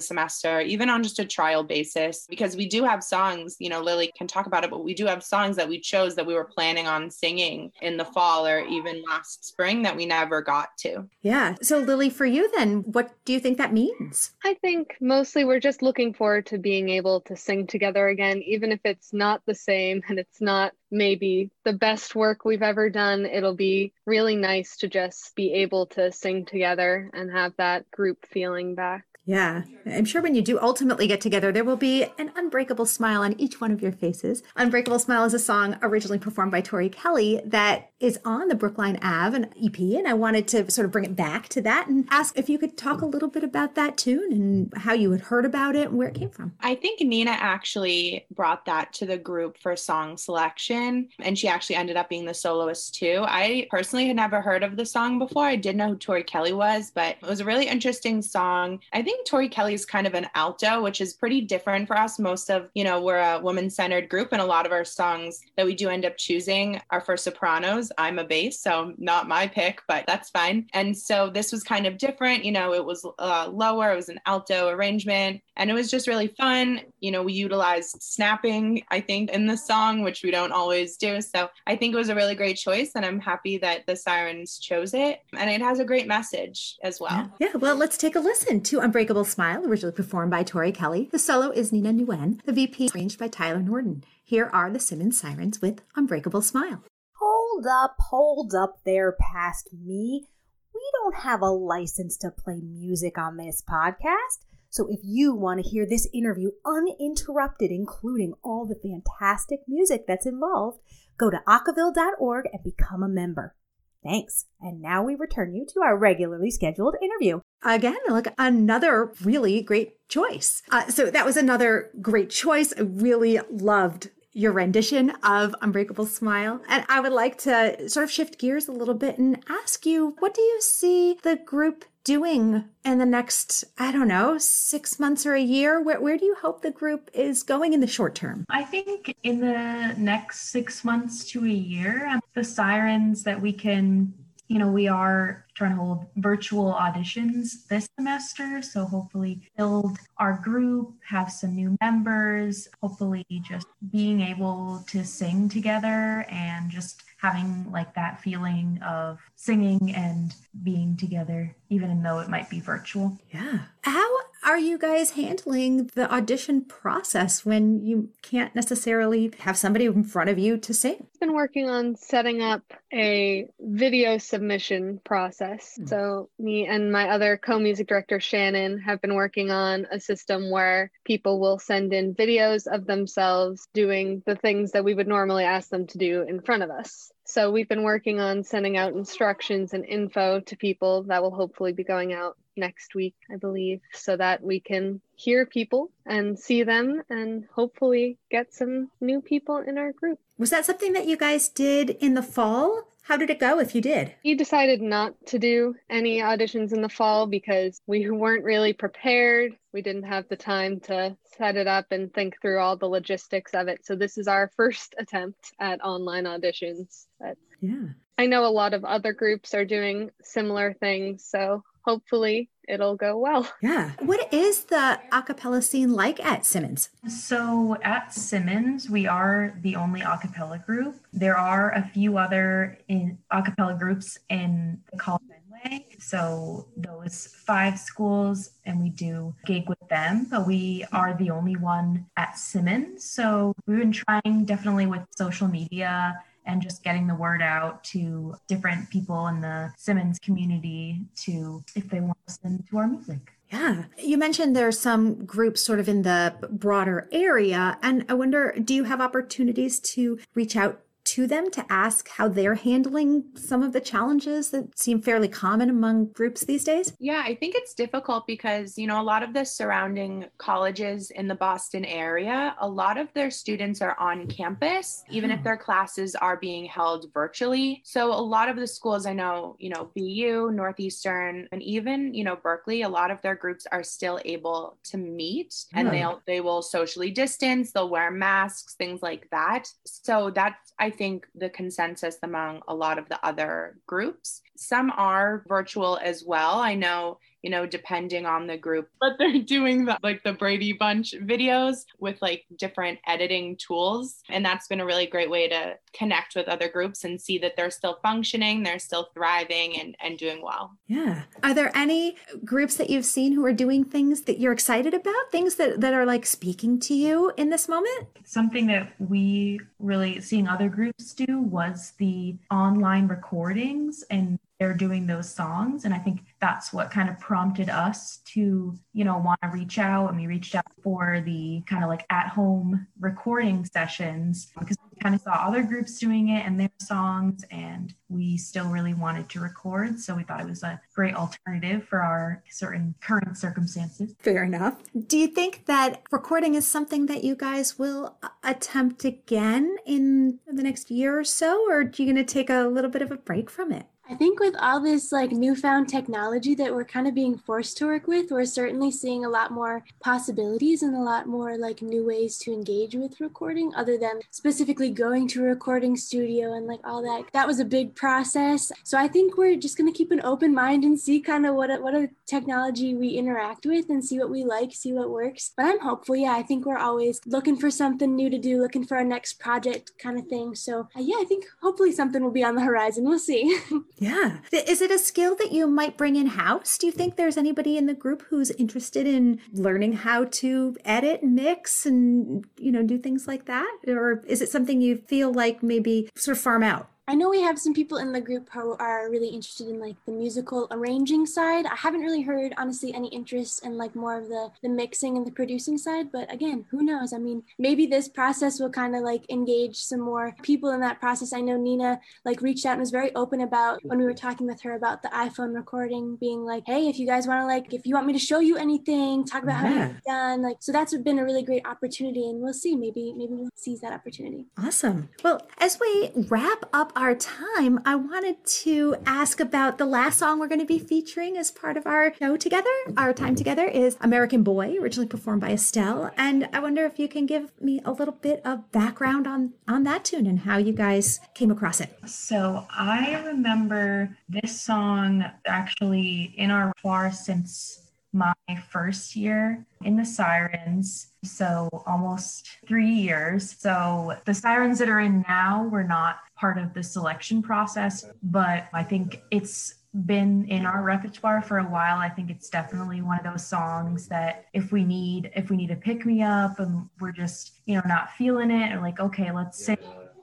semester, 0.00 0.60
even 0.60 0.90
on 0.90 1.02
just 1.02 1.18
a 1.18 1.24
trial 1.24 1.62
basis, 1.62 2.26
because 2.28 2.56
we 2.56 2.68
do 2.68 2.84
have 2.84 3.02
songs, 3.02 3.56
you 3.58 3.68
know, 3.68 3.80
Lily 3.80 4.12
can 4.16 4.26
talk 4.26 4.46
about 4.46 4.64
it, 4.64 4.70
but 4.70 4.84
we 4.84 4.94
do 4.94 5.06
have 5.06 5.22
songs 5.22 5.56
that 5.56 5.68
we 5.68 5.78
chose 5.78 6.14
that 6.16 6.26
we 6.26 6.34
were 6.34 6.44
planning 6.44 6.86
on 6.86 7.10
singing 7.10 7.72
in 7.82 7.96
the 7.96 8.04
fall 8.04 8.46
or 8.46 8.60
even 8.60 9.02
last 9.08 9.44
spring 9.44 9.82
that 9.82 9.96
we 9.96 10.06
never 10.06 10.42
got 10.42 10.76
to. 10.78 11.08
Yeah. 11.22 11.54
So, 11.62 11.78
Lily, 11.78 12.10
for 12.10 12.26
you 12.26 12.50
then, 12.56 12.78
what 12.92 13.12
do 13.24 13.32
you 13.32 13.40
think 13.40 13.58
that 13.58 13.72
means? 13.72 14.32
I 14.44 14.54
think 14.54 14.96
mostly 15.00 15.44
we're 15.44 15.60
just 15.60 15.82
looking 15.82 16.14
forward 16.14 16.46
to 16.46 16.58
being 16.58 16.88
able 16.88 17.20
to 17.22 17.36
sing 17.36 17.66
together 17.66 18.08
again, 18.08 18.42
even 18.42 18.72
if 18.72 18.80
it's 18.84 19.12
not 19.12 19.42
the 19.46 19.54
same 19.54 20.02
and 20.08 20.18
it's 20.18 20.40
not 20.40 20.72
maybe 20.90 21.50
the 21.64 21.72
best 21.72 22.14
work 22.14 22.44
we've 22.44 22.62
ever 22.62 22.90
done. 22.90 23.26
It'll 23.26 23.54
be 23.54 23.92
really 24.06 24.36
nice 24.36 24.76
to 24.78 24.88
just 24.88 25.34
be 25.36 25.52
able 25.54 25.86
to 25.86 26.12
sing 26.12 26.44
together 26.44 27.10
and 27.12 27.30
have 27.30 27.54
that 27.56 27.90
group 27.90 28.26
feeling 28.26 28.74
back. 28.74 29.04
Yeah, 29.26 29.62
I'm 29.86 30.06
sure 30.06 30.22
when 30.22 30.34
you 30.34 30.42
do 30.42 30.58
ultimately 30.58 31.06
get 31.06 31.20
together, 31.20 31.52
there 31.52 31.62
will 31.62 31.76
be 31.76 32.04
an 32.18 32.32
unbreakable 32.34 32.86
smile 32.86 33.22
on 33.22 33.38
each 33.38 33.60
one 33.60 33.70
of 33.70 33.82
your 33.82 33.92
faces. 33.92 34.42
Unbreakable 34.56 34.98
Smile 34.98 35.24
is 35.24 35.34
a 35.34 35.38
song 35.38 35.76
originally 35.82 36.18
performed 36.18 36.50
by 36.50 36.62
Tori 36.62 36.88
Kelly 36.88 37.40
that 37.44 37.90
is 38.00 38.18
on 38.24 38.48
the 38.48 38.54
Brookline 38.54 38.98
Ave 39.02 39.36
and 39.36 39.54
EP, 39.62 39.78
and 39.78 40.08
I 40.08 40.14
wanted 40.14 40.48
to 40.48 40.70
sort 40.70 40.86
of 40.86 40.90
bring 40.90 41.04
it 41.04 41.14
back 41.14 41.48
to 41.50 41.60
that 41.62 41.86
and 41.86 42.08
ask 42.10 42.36
if 42.36 42.48
you 42.48 42.58
could 42.58 42.78
talk 42.78 43.02
a 43.02 43.06
little 43.06 43.28
bit 43.28 43.44
about 43.44 43.74
that 43.74 43.98
tune 43.98 44.32
and 44.32 44.72
how 44.74 44.94
you 44.94 45.10
had 45.12 45.20
heard 45.20 45.44
about 45.44 45.76
it 45.76 45.88
and 45.88 45.98
where 45.98 46.08
it 46.08 46.14
came 46.14 46.30
from. 46.30 46.54
I 46.60 46.74
think 46.74 47.00
Nina 47.00 47.32
actually 47.32 48.26
brought 48.30 48.64
that 48.64 48.94
to 48.94 49.06
the 49.06 49.18
group 49.18 49.58
for 49.58 49.76
song 49.76 50.16
selection, 50.16 50.79
and 50.80 51.38
she 51.38 51.48
actually 51.48 51.76
ended 51.76 51.96
up 51.96 52.08
being 52.08 52.24
the 52.24 52.34
soloist 52.34 52.94
too. 52.94 53.24
I 53.26 53.66
personally 53.70 54.06
had 54.06 54.16
never 54.16 54.40
heard 54.40 54.62
of 54.62 54.76
the 54.76 54.86
song 54.86 55.18
before. 55.18 55.44
I 55.44 55.56
did 55.56 55.76
know 55.76 55.88
who 55.88 55.96
Tori 55.96 56.22
Kelly 56.22 56.52
was, 56.52 56.90
but 56.94 57.16
it 57.22 57.28
was 57.28 57.40
a 57.40 57.44
really 57.44 57.66
interesting 57.66 58.22
song. 58.22 58.80
I 58.92 59.02
think 59.02 59.26
Tori 59.26 59.48
Kelly 59.48 59.74
is 59.74 59.84
kind 59.86 60.06
of 60.06 60.14
an 60.14 60.28
alto, 60.34 60.82
which 60.82 61.00
is 61.00 61.12
pretty 61.12 61.40
different 61.40 61.86
for 61.86 61.96
us. 61.96 62.18
Most 62.18 62.50
of, 62.50 62.68
you 62.74 62.84
know, 62.84 63.02
we're 63.02 63.18
a 63.18 63.40
woman 63.40 63.70
centered 63.70 64.08
group, 64.08 64.28
and 64.32 64.40
a 64.40 64.44
lot 64.44 64.66
of 64.66 64.72
our 64.72 64.84
songs 64.84 65.42
that 65.56 65.66
we 65.66 65.74
do 65.74 65.88
end 65.88 66.04
up 66.04 66.16
choosing 66.16 66.80
are 66.90 67.00
for 67.00 67.16
sopranos. 67.16 67.92
I'm 67.98 68.18
a 68.18 68.24
bass, 68.24 68.60
so 68.60 68.94
not 68.98 69.28
my 69.28 69.46
pick, 69.46 69.82
but 69.88 70.06
that's 70.06 70.30
fine. 70.30 70.66
And 70.72 70.96
so 70.96 71.30
this 71.30 71.52
was 71.52 71.62
kind 71.62 71.86
of 71.86 71.98
different. 71.98 72.44
You 72.44 72.52
know, 72.52 72.74
it 72.74 72.84
was 72.84 73.06
uh, 73.18 73.48
lower, 73.52 73.92
it 73.92 73.96
was 73.96 74.08
an 74.08 74.20
alto 74.26 74.68
arrangement, 74.68 75.42
and 75.60 75.70
it 75.70 75.74
was 75.74 75.90
just 75.90 76.08
really 76.08 76.28
fun. 76.28 76.80
You 77.00 77.12
know, 77.12 77.22
we 77.22 77.34
utilized 77.34 78.02
snapping, 78.02 78.82
I 78.90 79.00
think, 79.00 79.30
in 79.30 79.46
the 79.46 79.56
song, 79.56 80.02
which 80.02 80.22
we 80.24 80.32
don't 80.32 80.52
always 80.52 80.96
do. 80.96 81.20
So 81.20 81.50
I 81.66 81.76
think 81.76 81.94
it 81.94 81.98
was 81.98 82.08
a 82.08 82.14
really 82.14 82.34
great 82.34 82.56
choice, 82.56 82.92
and 82.96 83.04
I'm 83.04 83.20
happy 83.20 83.58
that 83.58 83.86
the 83.86 83.96
Sirens 83.96 84.58
chose 84.58 84.94
it. 84.94 85.20
And 85.36 85.48
it 85.48 85.60
has 85.60 85.78
a 85.78 85.84
great 85.84 86.08
message 86.08 86.76
as 86.82 86.98
well. 86.98 87.30
Yeah, 87.38 87.48
yeah 87.48 87.56
well, 87.56 87.76
let's 87.76 87.96
take 87.96 88.16
a 88.16 88.20
listen 88.20 88.60
to 88.62 88.80
Unbreakable. 88.80 89.20
Unbreakable 89.20 89.24
Smile, 89.24 89.66
originally 89.66 89.94
performed 89.96 90.30
by 90.30 90.42
Tori 90.42 90.70
Kelly. 90.72 91.08
The 91.10 91.18
solo 91.18 91.50
is 91.50 91.72
Nina 91.72 91.92
Nguyen. 91.92 92.40
The 92.44 92.52
VP 92.52 92.90
arranged 92.94 93.18
by 93.18 93.28
Tyler 93.28 93.60
Norden. 93.60 94.04
Here 94.22 94.48
are 94.52 94.70
the 94.70 94.78
Simmons 94.78 95.20
Sirens 95.20 95.60
with 95.60 95.82
Unbreakable 95.96 96.42
Smile. 96.42 96.84
Hold 97.18 97.66
up, 97.66 97.96
hold 97.98 98.54
up 98.54 98.76
there 98.84 99.16
past 99.18 99.70
me. 99.72 100.26
We 100.72 100.90
don't 100.92 101.16
have 101.16 101.42
a 101.42 101.50
license 101.50 102.16
to 102.18 102.30
play 102.30 102.60
music 102.62 103.18
on 103.18 103.36
this 103.36 103.62
podcast. 103.68 104.44
So 104.70 104.86
if 104.88 105.00
you 105.02 105.34
want 105.34 105.62
to 105.62 105.68
hear 105.68 105.84
this 105.84 106.08
interview 106.14 106.52
uninterrupted, 106.64 107.70
including 107.72 108.34
all 108.44 108.66
the 108.66 108.76
fantastic 108.80 109.60
music 109.66 110.04
that's 110.06 110.26
involved, 110.26 110.78
go 111.18 111.28
to 111.28 111.40
acaville.org 111.46 112.46
and 112.52 112.62
become 112.62 113.02
a 113.02 113.08
member. 113.08 113.56
Thanks. 114.02 114.46
And 114.60 114.80
now 114.80 115.02
we 115.02 115.14
return 115.14 115.54
you 115.54 115.66
to 115.74 115.80
our 115.80 115.98
regularly 115.98 116.50
scheduled 116.50 116.94
interview. 117.02 117.40
Again, 117.62 117.98
look, 118.08 118.28
another 118.38 119.12
really 119.22 119.60
great 119.60 120.08
choice. 120.08 120.62
Uh, 120.70 120.86
so 120.88 121.10
that 121.10 121.26
was 121.26 121.36
another 121.36 121.90
great 122.00 122.30
choice. 122.30 122.72
I 122.76 122.82
really 122.82 123.40
loved 123.50 124.08
your 124.32 124.52
rendition 124.52 125.10
of 125.22 125.54
Unbreakable 125.60 126.06
Smile. 126.06 126.62
And 126.68 126.84
I 126.88 127.00
would 127.00 127.12
like 127.12 127.38
to 127.38 127.88
sort 127.88 128.04
of 128.04 128.10
shift 128.10 128.38
gears 128.38 128.68
a 128.68 128.72
little 128.72 128.94
bit 128.94 129.18
and 129.18 129.42
ask 129.48 129.84
you 129.84 130.14
what 130.20 130.34
do 130.34 130.40
you 130.40 130.60
see 130.60 131.18
the 131.22 131.36
group 131.36 131.84
doing 132.04 132.64
in 132.84 132.98
the 132.98 133.06
next, 133.06 133.64
I 133.78 133.92
don't 133.92 134.08
know, 134.08 134.38
six 134.38 134.98
months 134.98 135.26
or 135.26 135.34
a 135.34 135.40
year? 135.40 135.82
Where, 135.82 136.00
where 136.00 136.16
do 136.16 136.24
you 136.24 136.34
hope 136.34 136.62
the 136.62 136.70
group 136.70 137.10
is 137.12 137.42
going 137.42 137.72
in 137.72 137.80
the 137.80 137.86
short 137.86 138.14
term? 138.14 138.44
I 138.50 138.64
think 138.64 139.14
in 139.22 139.40
the 139.40 139.94
next 139.98 140.50
six 140.50 140.84
months 140.84 141.24
to 141.30 141.44
a 141.44 141.48
year, 141.48 142.06
um, 142.06 142.20
the 142.34 142.44
sirens 142.44 143.22
that 143.24 143.40
we 143.40 143.52
can 143.52 144.12
you 144.50 144.58
know, 144.58 144.66
we 144.66 144.88
are 144.88 145.46
trying 145.54 145.70
to 145.70 145.76
hold 145.76 146.06
virtual 146.16 146.72
auditions 146.72 147.68
this 147.68 147.88
semester. 147.96 148.60
So 148.62 148.84
hopefully 148.84 149.42
build 149.56 149.96
our 150.18 150.40
group, 150.42 150.92
have 151.08 151.30
some 151.30 151.54
new 151.54 151.76
members, 151.80 152.66
hopefully 152.82 153.24
just 153.48 153.68
being 153.92 154.20
able 154.20 154.84
to 154.88 155.04
sing 155.04 155.48
together 155.48 156.26
and 156.28 156.68
just 156.68 157.04
having 157.20 157.70
like 157.70 157.94
that 157.94 158.20
feeling 158.20 158.80
of 158.82 159.18
singing 159.36 159.92
and 159.94 160.34
being 160.62 160.96
together, 160.96 161.54
even 161.68 162.02
though 162.02 162.18
it 162.20 162.28
might 162.28 162.48
be 162.48 162.60
virtual. 162.60 163.18
Yeah. 163.32 163.60
How 163.82 164.18
are 164.42 164.58
you 164.58 164.78
guys 164.78 165.10
handling 165.10 165.90
the 165.94 166.12
audition 166.12 166.64
process 166.64 167.44
when 167.44 167.84
you 167.84 168.08
can't 168.22 168.54
necessarily 168.54 169.32
have 169.40 169.56
somebody 169.56 169.84
in 169.84 170.02
front 170.02 170.30
of 170.30 170.38
you 170.38 170.56
to 170.56 170.72
sing? 170.72 171.06
I've 171.14 171.20
been 171.20 171.34
working 171.34 171.68
on 171.68 171.96
setting 171.96 172.40
up 172.40 172.62
a 172.92 173.48
video 173.60 174.16
submission 174.18 175.00
process. 175.04 175.78
Mm. 175.78 175.88
So, 175.88 176.28
me 176.38 176.66
and 176.66 176.90
my 176.90 177.10
other 177.10 177.36
co 177.36 177.58
music 177.58 177.88
director, 177.88 178.18
Shannon, 178.18 178.78
have 178.78 179.02
been 179.02 179.14
working 179.14 179.50
on 179.50 179.86
a 179.90 180.00
system 180.00 180.50
where 180.50 180.90
people 181.04 181.38
will 181.38 181.58
send 181.58 181.92
in 181.92 182.14
videos 182.14 182.66
of 182.66 182.86
themselves 182.86 183.68
doing 183.74 184.22
the 184.24 184.36
things 184.36 184.72
that 184.72 184.84
we 184.84 184.94
would 184.94 185.08
normally 185.08 185.44
ask 185.44 185.68
them 185.68 185.86
to 185.88 185.98
do 185.98 186.22
in 186.22 186.40
front 186.40 186.62
of 186.62 186.70
us. 186.70 187.12
So, 187.24 187.50
we've 187.50 187.68
been 187.68 187.82
working 187.82 188.20
on 188.20 188.42
sending 188.42 188.78
out 188.78 188.94
instructions 188.94 189.74
and 189.74 189.84
info 189.84 190.40
to 190.40 190.56
people 190.56 191.02
that 191.04 191.22
will 191.22 191.34
hopefully 191.34 191.74
be 191.74 191.84
going 191.84 192.14
out 192.14 192.38
next 192.60 192.94
week, 192.94 193.16
I 193.32 193.36
believe, 193.36 193.80
so 193.92 194.16
that 194.16 194.42
we 194.42 194.60
can 194.60 195.00
hear 195.16 195.46
people 195.46 195.90
and 196.06 196.38
see 196.38 196.62
them 196.62 197.02
and 197.10 197.44
hopefully 197.52 198.18
get 198.30 198.54
some 198.54 198.90
new 199.00 199.20
people 199.20 199.58
in 199.58 199.78
our 199.78 199.92
group. 199.92 200.18
Was 200.38 200.50
that 200.50 200.64
something 200.64 200.92
that 200.92 201.06
you 201.06 201.16
guys 201.16 201.48
did 201.48 201.90
in 201.90 202.14
the 202.14 202.22
fall? 202.22 202.84
How 203.02 203.16
did 203.16 203.30
it 203.30 203.40
go 203.40 203.58
if 203.58 203.74
you 203.74 203.80
did? 203.80 204.14
We 204.24 204.34
decided 204.34 204.80
not 204.80 205.14
to 205.26 205.38
do 205.38 205.74
any 205.88 206.20
auditions 206.20 206.72
in 206.72 206.80
the 206.80 206.88
fall 206.88 207.26
because 207.26 207.80
we 207.86 208.08
weren't 208.08 208.44
really 208.44 208.72
prepared. 208.72 209.52
We 209.72 209.82
didn't 209.82 210.04
have 210.04 210.28
the 210.28 210.36
time 210.36 210.80
to 210.80 211.16
set 211.36 211.56
it 211.56 211.66
up 211.66 211.86
and 211.90 212.12
think 212.12 212.40
through 212.40 212.60
all 212.60 212.76
the 212.76 212.86
logistics 212.86 213.52
of 213.52 213.68
it. 213.68 213.84
So 213.84 213.96
this 213.96 214.16
is 214.16 214.28
our 214.28 214.52
first 214.56 214.94
attempt 214.98 215.52
at 215.58 215.82
online 215.82 216.24
auditions. 216.24 217.06
But 217.18 217.36
yeah. 217.60 217.88
I 218.16 218.26
know 218.26 218.44
a 218.44 218.48
lot 218.52 218.74
of 218.74 218.84
other 218.84 219.12
groups 219.12 219.54
are 219.54 219.64
doing 219.64 220.10
similar 220.22 220.74
things, 220.74 221.24
so 221.24 221.64
hopefully 221.84 222.48
it'll 222.68 222.96
go 222.96 223.18
well. 223.18 223.50
Yeah. 223.62 223.92
What 224.00 224.32
is 224.32 224.64
the 224.64 224.76
a 224.76 225.00
acapella 225.12 225.62
scene 225.62 225.92
like 225.92 226.24
at 226.24 226.46
Simmons? 226.46 226.90
So 227.08 227.76
at 227.82 228.12
Simmons, 228.14 228.88
we 228.88 229.06
are 229.06 229.54
the 229.62 229.76
only 229.76 230.00
a 230.00 230.04
acapella 230.04 230.64
group. 230.64 230.96
There 231.12 231.36
are 231.36 231.72
a 231.72 231.82
few 231.82 232.16
other 232.16 232.78
in 232.88 233.18
acapella 233.32 233.78
groups 233.78 234.18
in 234.28 234.80
the 234.92 234.98
college 234.98 235.22
Fenway. 235.62 235.86
So 235.98 236.68
those 236.76 237.26
five 237.44 237.78
schools 237.78 238.50
and 238.64 238.80
we 238.80 238.90
do 238.90 239.34
gig 239.46 239.68
with 239.68 239.78
them, 239.88 240.26
but 240.30 240.46
we 240.46 240.84
are 240.92 241.14
the 241.14 241.30
only 241.30 241.56
one 241.56 242.06
at 242.16 242.38
Simmons. 242.38 243.04
So 243.04 243.54
we've 243.66 243.78
been 243.78 243.92
trying 243.92 244.44
definitely 244.44 244.86
with 244.86 245.02
social 245.16 245.48
media 245.48 246.18
and 246.46 246.62
just 246.62 246.82
getting 246.82 247.06
the 247.06 247.14
word 247.14 247.42
out 247.42 247.84
to 247.84 248.34
different 248.48 248.88
people 248.90 249.26
in 249.28 249.40
the 249.40 249.72
Simmons 249.76 250.18
community 250.18 251.00
to 251.24 251.62
if 251.76 251.88
they 251.88 252.00
want 252.00 252.16
to 252.26 252.32
listen 252.32 252.64
to 252.70 252.78
our 252.78 252.86
music. 252.86 253.32
Yeah. 253.52 253.84
You 253.98 254.16
mentioned 254.16 254.54
there 254.54 254.68
are 254.68 254.72
some 254.72 255.24
groups 255.24 255.60
sort 255.60 255.80
of 255.80 255.88
in 255.88 256.02
the 256.02 256.34
broader 256.50 257.08
area. 257.10 257.78
And 257.82 258.04
I 258.08 258.14
wonder, 258.14 258.54
do 258.62 258.74
you 258.74 258.84
have 258.84 259.00
opportunities 259.00 259.80
to 259.80 260.20
reach 260.34 260.54
out 260.56 260.80
to 261.10 261.26
them 261.26 261.50
to 261.50 261.64
ask 261.70 262.08
how 262.08 262.28
they're 262.28 262.54
handling 262.54 263.24
some 263.36 263.62
of 263.62 263.72
the 263.72 263.80
challenges 263.80 264.50
that 264.50 264.78
seem 264.78 265.02
fairly 265.02 265.28
common 265.28 265.68
among 265.70 266.12
groups 266.12 266.44
these 266.44 266.64
days? 266.64 266.92
Yeah, 267.02 267.22
I 267.24 267.34
think 267.34 267.54
it's 267.56 267.72
difficult 267.74 268.26
because, 268.26 268.76
you 268.76 268.86
know, 268.86 269.00
a 269.00 269.02
lot 269.02 269.22
of 269.22 269.32
the 269.32 269.44
surrounding 269.44 270.26
colleges 270.38 271.10
in 271.10 271.28
the 271.28 271.34
Boston 271.34 271.84
area, 271.86 272.54
a 272.60 272.68
lot 272.68 272.98
of 272.98 273.08
their 273.14 273.30
students 273.30 273.80
are 273.80 273.98
on 273.98 274.26
campus, 274.26 275.02
even 275.08 275.30
if 275.30 275.42
their 275.42 275.56
classes 275.56 276.14
are 276.14 276.36
being 276.36 276.66
held 276.66 277.06
virtually. 277.14 277.80
So 277.86 278.12
a 278.12 278.20
lot 278.20 278.50
of 278.50 278.56
the 278.56 278.66
schools 278.66 279.06
I 279.06 279.14
know, 279.14 279.56
you 279.58 279.70
know, 279.70 279.90
BU, 279.96 280.50
Northeastern, 280.52 281.48
and 281.52 281.62
even, 281.62 282.12
you 282.12 282.22
know, 282.22 282.36
Berklee, 282.36 282.84
a 282.84 282.88
lot 282.88 283.10
of 283.10 283.22
their 283.22 283.34
groups 283.34 283.66
are 283.72 283.82
still 283.82 284.20
able 284.26 284.78
to 284.84 284.98
meet 284.98 285.54
and 285.74 285.88
Hmm. 285.88 285.94
they'll 285.94 286.22
they 286.26 286.40
will 286.42 286.60
socially 286.62 287.10
distance, 287.10 287.72
they'll 287.72 287.88
wear 287.88 288.10
masks, 288.10 288.74
things 288.74 289.00
like 289.02 289.26
that. 289.30 289.68
So 289.86 290.30
that's 290.30 290.72
I 290.78 290.90
think 291.00 291.26
the 291.34 291.48
consensus 291.48 292.18
among 292.22 292.60
a 292.68 292.74
lot 292.74 292.98
of 292.98 293.08
the 293.08 293.18
other 293.24 293.78
groups. 293.86 294.42
Some 294.58 294.92
are 294.98 295.42
virtual 295.48 295.98
as 296.02 296.24
well. 296.26 296.58
I 296.58 296.74
know 296.74 297.18
you 297.42 297.50
know, 297.50 297.66
depending 297.66 298.26
on 298.26 298.46
the 298.46 298.56
group. 298.56 298.88
But 299.00 299.18
they're 299.18 299.38
doing 299.42 299.84
the, 299.84 299.98
like 300.02 300.22
the 300.22 300.32
Brady 300.32 300.72
Bunch 300.72 301.12
videos 301.12 301.84
with 301.98 302.20
like 302.20 302.44
different 302.56 302.98
editing 303.06 303.56
tools. 303.56 304.22
And 304.28 304.44
that's 304.44 304.68
been 304.68 304.80
a 304.80 304.86
really 304.86 305.06
great 305.06 305.30
way 305.30 305.48
to 305.48 305.76
connect 305.92 306.34
with 306.34 306.48
other 306.48 306.68
groups 306.68 307.04
and 307.04 307.20
see 307.20 307.38
that 307.38 307.56
they're 307.56 307.70
still 307.70 307.98
functioning, 308.02 308.62
they're 308.62 308.78
still 308.78 309.08
thriving 309.14 309.78
and, 309.78 309.96
and 310.00 310.18
doing 310.18 310.42
well. 310.42 310.76
Yeah. 310.86 311.22
Are 311.42 311.54
there 311.54 311.76
any 311.76 312.16
groups 312.44 312.76
that 312.76 312.90
you've 312.90 313.04
seen 313.04 313.32
who 313.32 313.44
are 313.44 313.52
doing 313.52 313.84
things 313.84 314.22
that 314.22 314.38
you're 314.38 314.52
excited 314.52 314.94
about? 314.94 315.30
Things 315.30 315.56
that, 315.56 315.80
that 315.80 315.94
are 315.94 316.06
like 316.06 316.26
speaking 316.26 316.78
to 316.80 316.94
you 316.94 317.32
in 317.36 317.50
this 317.50 317.68
moment? 317.68 318.08
Something 318.24 318.66
that 318.68 318.92
we 318.98 319.60
really 319.78 320.20
seeing 320.20 320.46
other 320.46 320.68
groups 320.68 321.14
do 321.14 321.40
was 321.40 321.92
the 321.98 322.36
online 322.50 323.08
recordings 323.08 324.04
and 324.10 324.38
they're 324.60 324.74
doing 324.74 325.06
those 325.06 325.34
songs. 325.34 325.86
And 325.86 325.94
i 325.94 325.98
think 325.98 326.20
that's 326.38 326.72
what 326.72 326.90
kind 326.90 327.08
of 327.08 327.18
prompted 327.18 327.68
us 327.68 328.18
to 328.26 328.78
you 328.92 329.04
know 329.04 329.18
want 329.18 329.40
to 329.42 329.48
reach 329.48 329.78
out. 329.78 330.10
And 330.10 330.20
we 330.20 330.26
reached 330.26 330.54
out 330.54 330.66
for 330.82 331.22
the 331.24 331.62
kind 331.66 331.82
of 331.82 331.88
like 331.88 332.04
at 332.10 332.28
home 332.28 332.86
recording 333.00 333.64
sessions 333.64 334.52
because 334.58 334.76
we 334.90 335.00
kind 335.00 335.14
of 335.14 335.22
saw 335.22 335.32
other 335.32 335.62
groups 335.62 335.98
doing 335.98 336.28
it 336.28 336.46
and 336.46 336.60
their 336.60 336.70
songs 336.80 337.44
and 337.50 337.94
we 338.10 338.36
still 338.36 338.66
really 338.66 338.92
wanted 338.92 339.28
to 339.30 339.40
record. 339.40 339.98
So 339.98 340.14
we 340.14 340.24
thought 340.24 340.40
it 340.40 340.48
was 340.48 340.62
a 340.62 340.80
great 340.94 341.14
alternative 341.14 341.84
for 341.84 342.02
our 342.02 342.42
certain 342.50 342.94
current 343.00 343.38
circumstances. 343.38 344.14
Fair 344.18 344.44
enough. 344.44 344.76
Do 345.06 345.16
you 345.16 345.28
think 345.28 345.66
that 345.66 346.02
recording 346.10 346.54
is 346.54 346.66
something 346.66 347.06
that 347.06 347.24
you 347.24 347.34
guys 347.34 347.78
will 347.78 348.16
uh, 348.22 348.28
attempt 348.42 349.04
again 349.04 349.76
in 349.86 350.40
the 350.46 350.62
next 350.62 350.90
year 350.90 351.18
or 351.18 351.24
so, 351.24 351.64
or 351.68 351.80
are 351.80 351.82
you 351.82 352.04
going 352.04 352.16
to 352.16 352.24
take 352.24 352.50
a 352.50 352.64
little 352.64 352.90
bit 352.90 353.00
of 353.00 353.10
a 353.10 353.16
break 353.16 353.48
from 353.48 353.72
it? 353.72 353.86
I 354.10 354.16
think 354.16 354.40
with 354.40 354.56
all 354.58 354.80
this 354.80 355.12
like 355.12 355.30
newfound 355.30 355.88
technology 355.88 356.56
that 356.56 356.74
we're 356.74 356.84
kind 356.84 357.06
of 357.06 357.14
being 357.14 357.38
forced 357.38 357.76
to 357.76 357.86
work 357.86 358.08
with, 358.08 358.32
we're 358.32 358.44
certainly 358.44 358.90
seeing 358.90 359.24
a 359.24 359.28
lot 359.28 359.52
more 359.52 359.84
possibilities 360.00 360.82
and 360.82 360.96
a 360.96 361.00
lot 361.00 361.28
more 361.28 361.56
like 361.56 361.80
new 361.80 362.04
ways 362.04 362.36
to 362.38 362.52
engage 362.52 362.96
with 362.96 363.20
recording 363.20 363.72
other 363.76 363.96
than 363.96 364.20
specifically 364.32 364.90
going 364.90 365.28
to 365.28 365.44
a 365.44 365.46
recording 365.46 365.96
studio 365.96 366.54
and 366.54 366.66
like 366.66 366.80
all 366.82 367.00
that. 367.02 367.32
That 367.32 367.46
was 367.46 367.60
a 367.60 367.64
big 367.64 367.94
process. 367.94 368.72
So 368.82 368.98
I 368.98 369.06
think 369.06 369.36
we're 369.36 369.54
just 369.54 369.78
going 369.78 369.90
to 369.90 369.96
keep 369.96 370.10
an 370.10 370.22
open 370.24 370.52
mind 370.52 370.82
and 370.82 370.98
see 370.98 371.20
kind 371.20 371.46
of 371.46 371.54
what 371.54 371.70
what 371.80 371.94
a 371.94 372.10
technology 372.26 372.96
we 372.96 373.10
interact 373.10 373.64
with 373.64 373.90
and 373.90 374.04
see 374.04 374.18
what 374.18 374.30
we 374.30 374.42
like, 374.42 374.72
see 374.72 374.92
what 374.92 375.10
works. 375.10 375.52
But 375.56 375.66
I'm 375.66 375.78
hopeful. 375.78 376.16
Yeah, 376.16 376.32
I 376.32 376.42
think 376.42 376.66
we're 376.66 376.78
always 376.78 377.20
looking 377.26 377.56
for 377.56 377.70
something 377.70 378.16
new 378.16 378.28
to 378.28 378.38
do, 378.38 378.60
looking 378.60 378.84
for 378.84 378.96
our 378.96 379.04
next 379.04 379.34
project 379.34 379.92
kind 380.00 380.18
of 380.18 380.26
thing. 380.26 380.56
So 380.56 380.88
uh, 380.96 381.00
yeah, 381.00 381.16
I 381.20 381.24
think 381.28 381.44
hopefully 381.62 381.92
something 381.92 382.24
will 382.24 382.32
be 382.32 382.42
on 382.42 382.56
the 382.56 382.62
horizon. 382.62 383.04
We'll 383.04 383.20
see. 383.20 383.56
Yeah. 384.00 384.38
Is 384.50 384.80
it 384.80 384.90
a 384.90 384.98
skill 384.98 385.36
that 385.36 385.52
you 385.52 385.66
might 385.66 385.98
bring 385.98 386.16
in 386.16 386.26
house? 386.26 386.78
Do 386.78 386.86
you 386.86 386.92
think 386.92 387.16
there's 387.16 387.36
anybody 387.36 387.76
in 387.76 387.84
the 387.84 387.94
group 387.94 388.22
who's 388.30 388.50
interested 388.52 389.06
in 389.06 389.40
learning 389.52 389.92
how 389.92 390.24
to 390.24 390.74
edit, 390.86 391.22
mix, 391.22 391.84
and, 391.84 392.46
you 392.56 392.72
know, 392.72 392.82
do 392.82 392.98
things 392.98 393.28
like 393.28 393.44
that? 393.44 393.70
Or 393.86 394.24
is 394.26 394.40
it 394.40 394.48
something 394.48 394.80
you 394.80 394.96
feel 394.96 395.32
like 395.32 395.62
maybe 395.62 396.08
sort 396.14 396.36
of 396.36 396.42
farm 396.42 396.62
out? 396.62 396.88
I 397.10 397.14
know 397.14 397.28
we 397.28 397.42
have 397.42 397.58
some 397.58 397.74
people 397.74 397.98
in 397.98 398.12
the 398.12 398.20
group 398.20 398.48
who 398.52 398.76
are 398.78 399.10
really 399.10 399.30
interested 399.30 399.66
in 399.66 399.80
like 399.80 399.96
the 400.06 400.12
musical 400.12 400.68
arranging 400.70 401.26
side. 401.26 401.66
I 401.66 401.74
haven't 401.74 402.02
really 402.02 402.22
heard 402.22 402.54
honestly 402.56 402.94
any 402.94 403.08
interest 403.08 403.64
in 403.66 403.76
like 403.76 403.96
more 403.96 404.16
of 404.16 404.28
the 404.28 404.50
the 404.62 404.68
mixing 404.68 405.16
and 405.16 405.26
the 405.26 405.32
producing 405.32 405.76
side, 405.76 406.12
but 406.12 406.32
again, 406.32 406.66
who 406.70 406.84
knows? 406.84 407.12
I 407.12 407.18
mean, 407.18 407.42
maybe 407.58 407.84
this 407.86 408.06
process 408.08 408.60
will 408.60 408.70
kind 408.70 408.94
of 408.94 409.02
like 409.02 409.28
engage 409.28 409.74
some 409.74 409.98
more 409.98 410.36
people 410.42 410.70
in 410.70 410.78
that 410.82 411.00
process. 411.00 411.32
I 411.32 411.40
know 411.40 411.56
Nina 411.56 411.98
like 412.24 412.42
reached 412.42 412.64
out 412.64 412.74
and 412.74 412.80
was 412.80 412.92
very 412.92 413.12
open 413.16 413.40
about 413.40 413.84
when 413.84 413.98
we 413.98 414.04
were 414.04 414.14
talking 414.14 414.46
with 414.46 414.60
her 414.60 414.74
about 414.76 415.02
the 415.02 415.08
iPhone 415.08 415.52
recording 415.56 416.14
being 416.14 416.44
like, 416.44 416.62
"Hey, 416.66 416.88
if 416.88 416.96
you 417.00 417.08
guys 417.08 417.26
want 417.26 417.42
to 417.42 417.46
like 417.46 417.74
if 417.74 417.86
you 417.88 417.94
want 417.96 418.06
me 418.06 418.12
to 418.12 418.20
show 418.20 418.38
you 418.38 418.56
anything, 418.56 419.24
talk 419.24 419.42
about 419.42 419.56
how 419.56 419.68
Yeah. 419.68 419.88
it's 419.90 420.06
done." 420.06 420.42
Like 420.42 420.58
so 420.60 420.70
that's 420.70 420.96
been 420.96 421.18
a 421.18 421.24
really 421.24 421.42
great 421.42 421.66
opportunity 421.66 422.28
and 422.30 422.40
we'll 422.40 422.52
see. 422.64 422.76
Maybe 422.76 423.12
maybe 423.16 423.34
we'll 423.34 423.50
seize 423.56 423.80
that 423.80 423.92
opportunity. 423.92 424.46
Awesome. 424.56 425.08
Well, 425.24 425.40
as 425.58 425.80
we 425.80 426.10
wrap 426.28 426.66
up 426.72 426.92
our 427.00 427.14
time, 427.14 427.80
I 427.86 427.94
wanted 427.94 428.44
to 428.44 428.94
ask 429.06 429.40
about 429.40 429.78
the 429.78 429.86
last 429.86 430.18
song 430.18 430.38
we're 430.38 430.48
going 430.48 430.60
to 430.60 430.66
be 430.66 430.78
featuring 430.78 431.38
as 431.38 431.50
part 431.50 431.78
of 431.78 431.86
our 431.86 432.14
show 432.14 432.36
together. 432.36 432.68
Our 432.94 433.14
time 433.14 433.34
together 433.34 433.64
is 433.64 433.96
American 434.02 434.42
Boy, 434.42 434.76
originally 434.78 435.08
performed 435.08 435.40
by 435.40 435.52
Estelle. 435.52 436.10
And 436.18 436.50
I 436.52 436.60
wonder 436.60 436.84
if 436.84 436.98
you 436.98 437.08
can 437.08 437.24
give 437.24 437.58
me 437.58 437.80
a 437.86 437.92
little 437.92 438.12
bit 438.12 438.42
of 438.44 438.70
background 438.70 439.26
on, 439.26 439.54
on 439.66 439.84
that 439.84 440.04
tune 440.04 440.26
and 440.26 440.40
how 440.40 440.58
you 440.58 440.74
guys 440.74 441.20
came 441.32 441.50
across 441.50 441.80
it. 441.80 441.90
So 442.04 442.66
I 442.70 443.22
remember 443.24 444.14
this 444.28 444.60
song 444.60 445.24
actually 445.46 446.34
in 446.36 446.50
our 446.50 446.66
repertoire 446.66 447.12
since 447.12 447.79
my 448.12 448.34
first 448.70 449.14
year 449.14 449.64
in 449.84 449.96
the 449.96 450.04
Sirens. 450.04 451.08
So 451.24 451.68
almost 451.86 452.48
three 452.66 452.90
years. 452.90 453.56
So 453.58 454.16
the 454.24 454.34
Sirens 454.34 454.78
that 454.78 454.88
are 454.88 455.00
in 455.00 455.24
now 455.28 455.64
were 455.64 455.84
not 455.84 456.18
part 456.36 456.58
of 456.58 456.74
the 456.74 456.82
selection 456.82 457.42
process, 457.42 458.06
but 458.22 458.68
I 458.72 458.82
think 458.82 459.22
it's 459.30 459.74
been 460.06 460.44
in 460.46 460.66
our 460.66 460.82
repertoire 460.82 461.42
for 461.42 461.58
a 461.58 461.64
while. 461.64 461.98
I 461.98 462.08
think 462.08 462.30
it's 462.30 462.48
definitely 462.48 463.02
one 463.02 463.18
of 463.18 463.24
those 463.24 463.44
songs 463.46 464.06
that 464.08 464.46
if 464.52 464.70
we 464.70 464.84
need 464.84 465.32
if 465.34 465.50
we 465.50 465.56
need 465.56 465.72
a 465.72 465.76
pick 465.76 466.06
me 466.06 466.22
up 466.22 466.60
and 466.60 466.88
we're 467.00 467.12
just, 467.12 467.60
you 467.66 467.74
know, 467.74 467.82
not 467.86 468.12
feeling 468.12 468.50
it 468.50 468.72
or 468.72 468.80
like, 468.80 469.00
okay, 469.00 469.32
let's 469.32 469.64
sing 469.64 469.78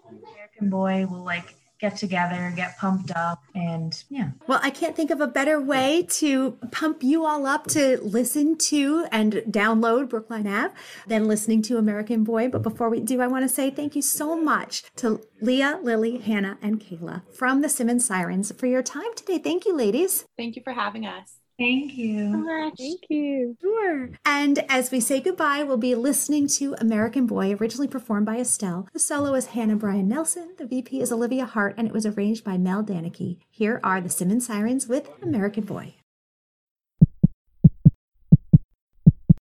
American 0.09 0.69
Boy, 0.69 1.05
we'll 1.09 1.23
like 1.23 1.55
get 1.79 1.95
together, 1.95 2.51
get 2.55 2.77
pumped 2.77 3.11
up, 3.15 3.43
and 3.55 4.03
yeah. 4.09 4.31
Well, 4.47 4.59
I 4.63 4.69
can't 4.69 4.95
think 4.95 5.11
of 5.11 5.21
a 5.21 5.27
better 5.27 5.61
way 5.61 6.05
to 6.09 6.57
pump 6.71 7.03
you 7.03 7.25
all 7.25 7.45
up 7.45 7.67
to 7.67 7.99
listen 8.01 8.57
to 8.57 9.05
and 9.11 9.33
download 9.49 10.09
Brookline 10.09 10.47
Ave 10.47 10.73
than 11.07 11.27
listening 11.27 11.61
to 11.63 11.77
American 11.77 12.23
Boy. 12.23 12.47
But 12.47 12.63
before 12.63 12.89
we 12.89 12.99
do, 12.99 13.21
I 13.21 13.27
want 13.27 13.43
to 13.43 13.49
say 13.49 13.69
thank 13.69 13.95
you 13.95 14.01
so 14.01 14.35
much 14.35 14.83
to 14.97 15.21
Leah, 15.41 15.79
Lily, 15.81 16.17
Hannah, 16.17 16.57
and 16.61 16.79
Kayla 16.79 17.21
from 17.33 17.61
the 17.61 17.69
Simmons 17.69 18.05
Sirens 18.05 18.51
for 18.51 18.67
your 18.67 18.83
time 18.83 19.13
today. 19.15 19.37
Thank 19.37 19.65
you, 19.65 19.75
ladies. 19.75 20.25
Thank 20.37 20.55
you 20.55 20.61
for 20.63 20.73
having 20.73 21.05
us. 21.05 21.37
Thank 21.57 21.97
you. 21.97 22.29
much. 22.29 22.77
Thank 22.77 23.05
you. 23.09 23.57
Sure. 23.59 24.09
And 24.25 24.63
as 24.69 24.91
we 24.91 24.99
say 24.99 25.19
goodbye, 25.19 25.63
we'll 25.63 25.77
be 25.77 25.95
listening 25.95 26.47
to 26.49 26.75
American 26.79 27.25
Boy, 27.25 27.55
originally 27.55 27.87
performed 27.87 28.25
by 28.25 28.37
Estelle. 28.37 28.87
The 28.93 28.99
solo 28.99 29.33
is 29.33 29.47
Hannah 29.47 29.75
Bryan 29.75 30.07
Nelson. 30.07 30.53
The 30.57 30.67
VP 30.67 31.01
is 31.01 31.11
Olivia 31.11 31.45
Hart, 31.45 31.75
and 31.77 31.87
it 31.87 31.93
was 31.93 32.05
arranged 32.05 32.43
by 32.43 32.57
Mel 32.57 32.83
Danicki. 32.83 33.37
Here 33.49 33.79
are 33.83 34.01
the 34.01 34.09
Simmons 34.09 34.45
Sirens 34.45 34.87
with 34.87 35.09
American 35.21 35.63
Boy. 35.63 35.95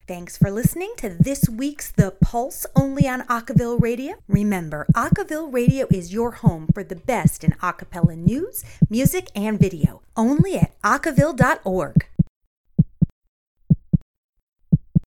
Thanks 0.09 0.37
for 0.37 0.51
listening 0.51 0.95
to 0.97 1.11
this 1.11 1.49
week's 1.49 1.93
The 1.93 2.11
Pulse 2.11 2.67
only 2.75 3.07
on 3.09 3.23
Acaville 3.29 3.81
Radio. 3.81 4.17
Remember, 4.27 4.85
Acaville 4.97 5.53
Radio 5.53 5.87
is 5.91 6.13
your 6.13 6.33
home 6.33 6.67
for 6.75 6.83
the 6.83 6.97
best 6.97 7.45
in 7.45 7.53
acapella 7.63 8.17
news, 8.17 8.65
music, 8.91 9.29
and 9.37 9.61
video. 9.61 10.03
Only 10.17 10.57
at 10.57 10.73
acaville.org. 10.83 12.07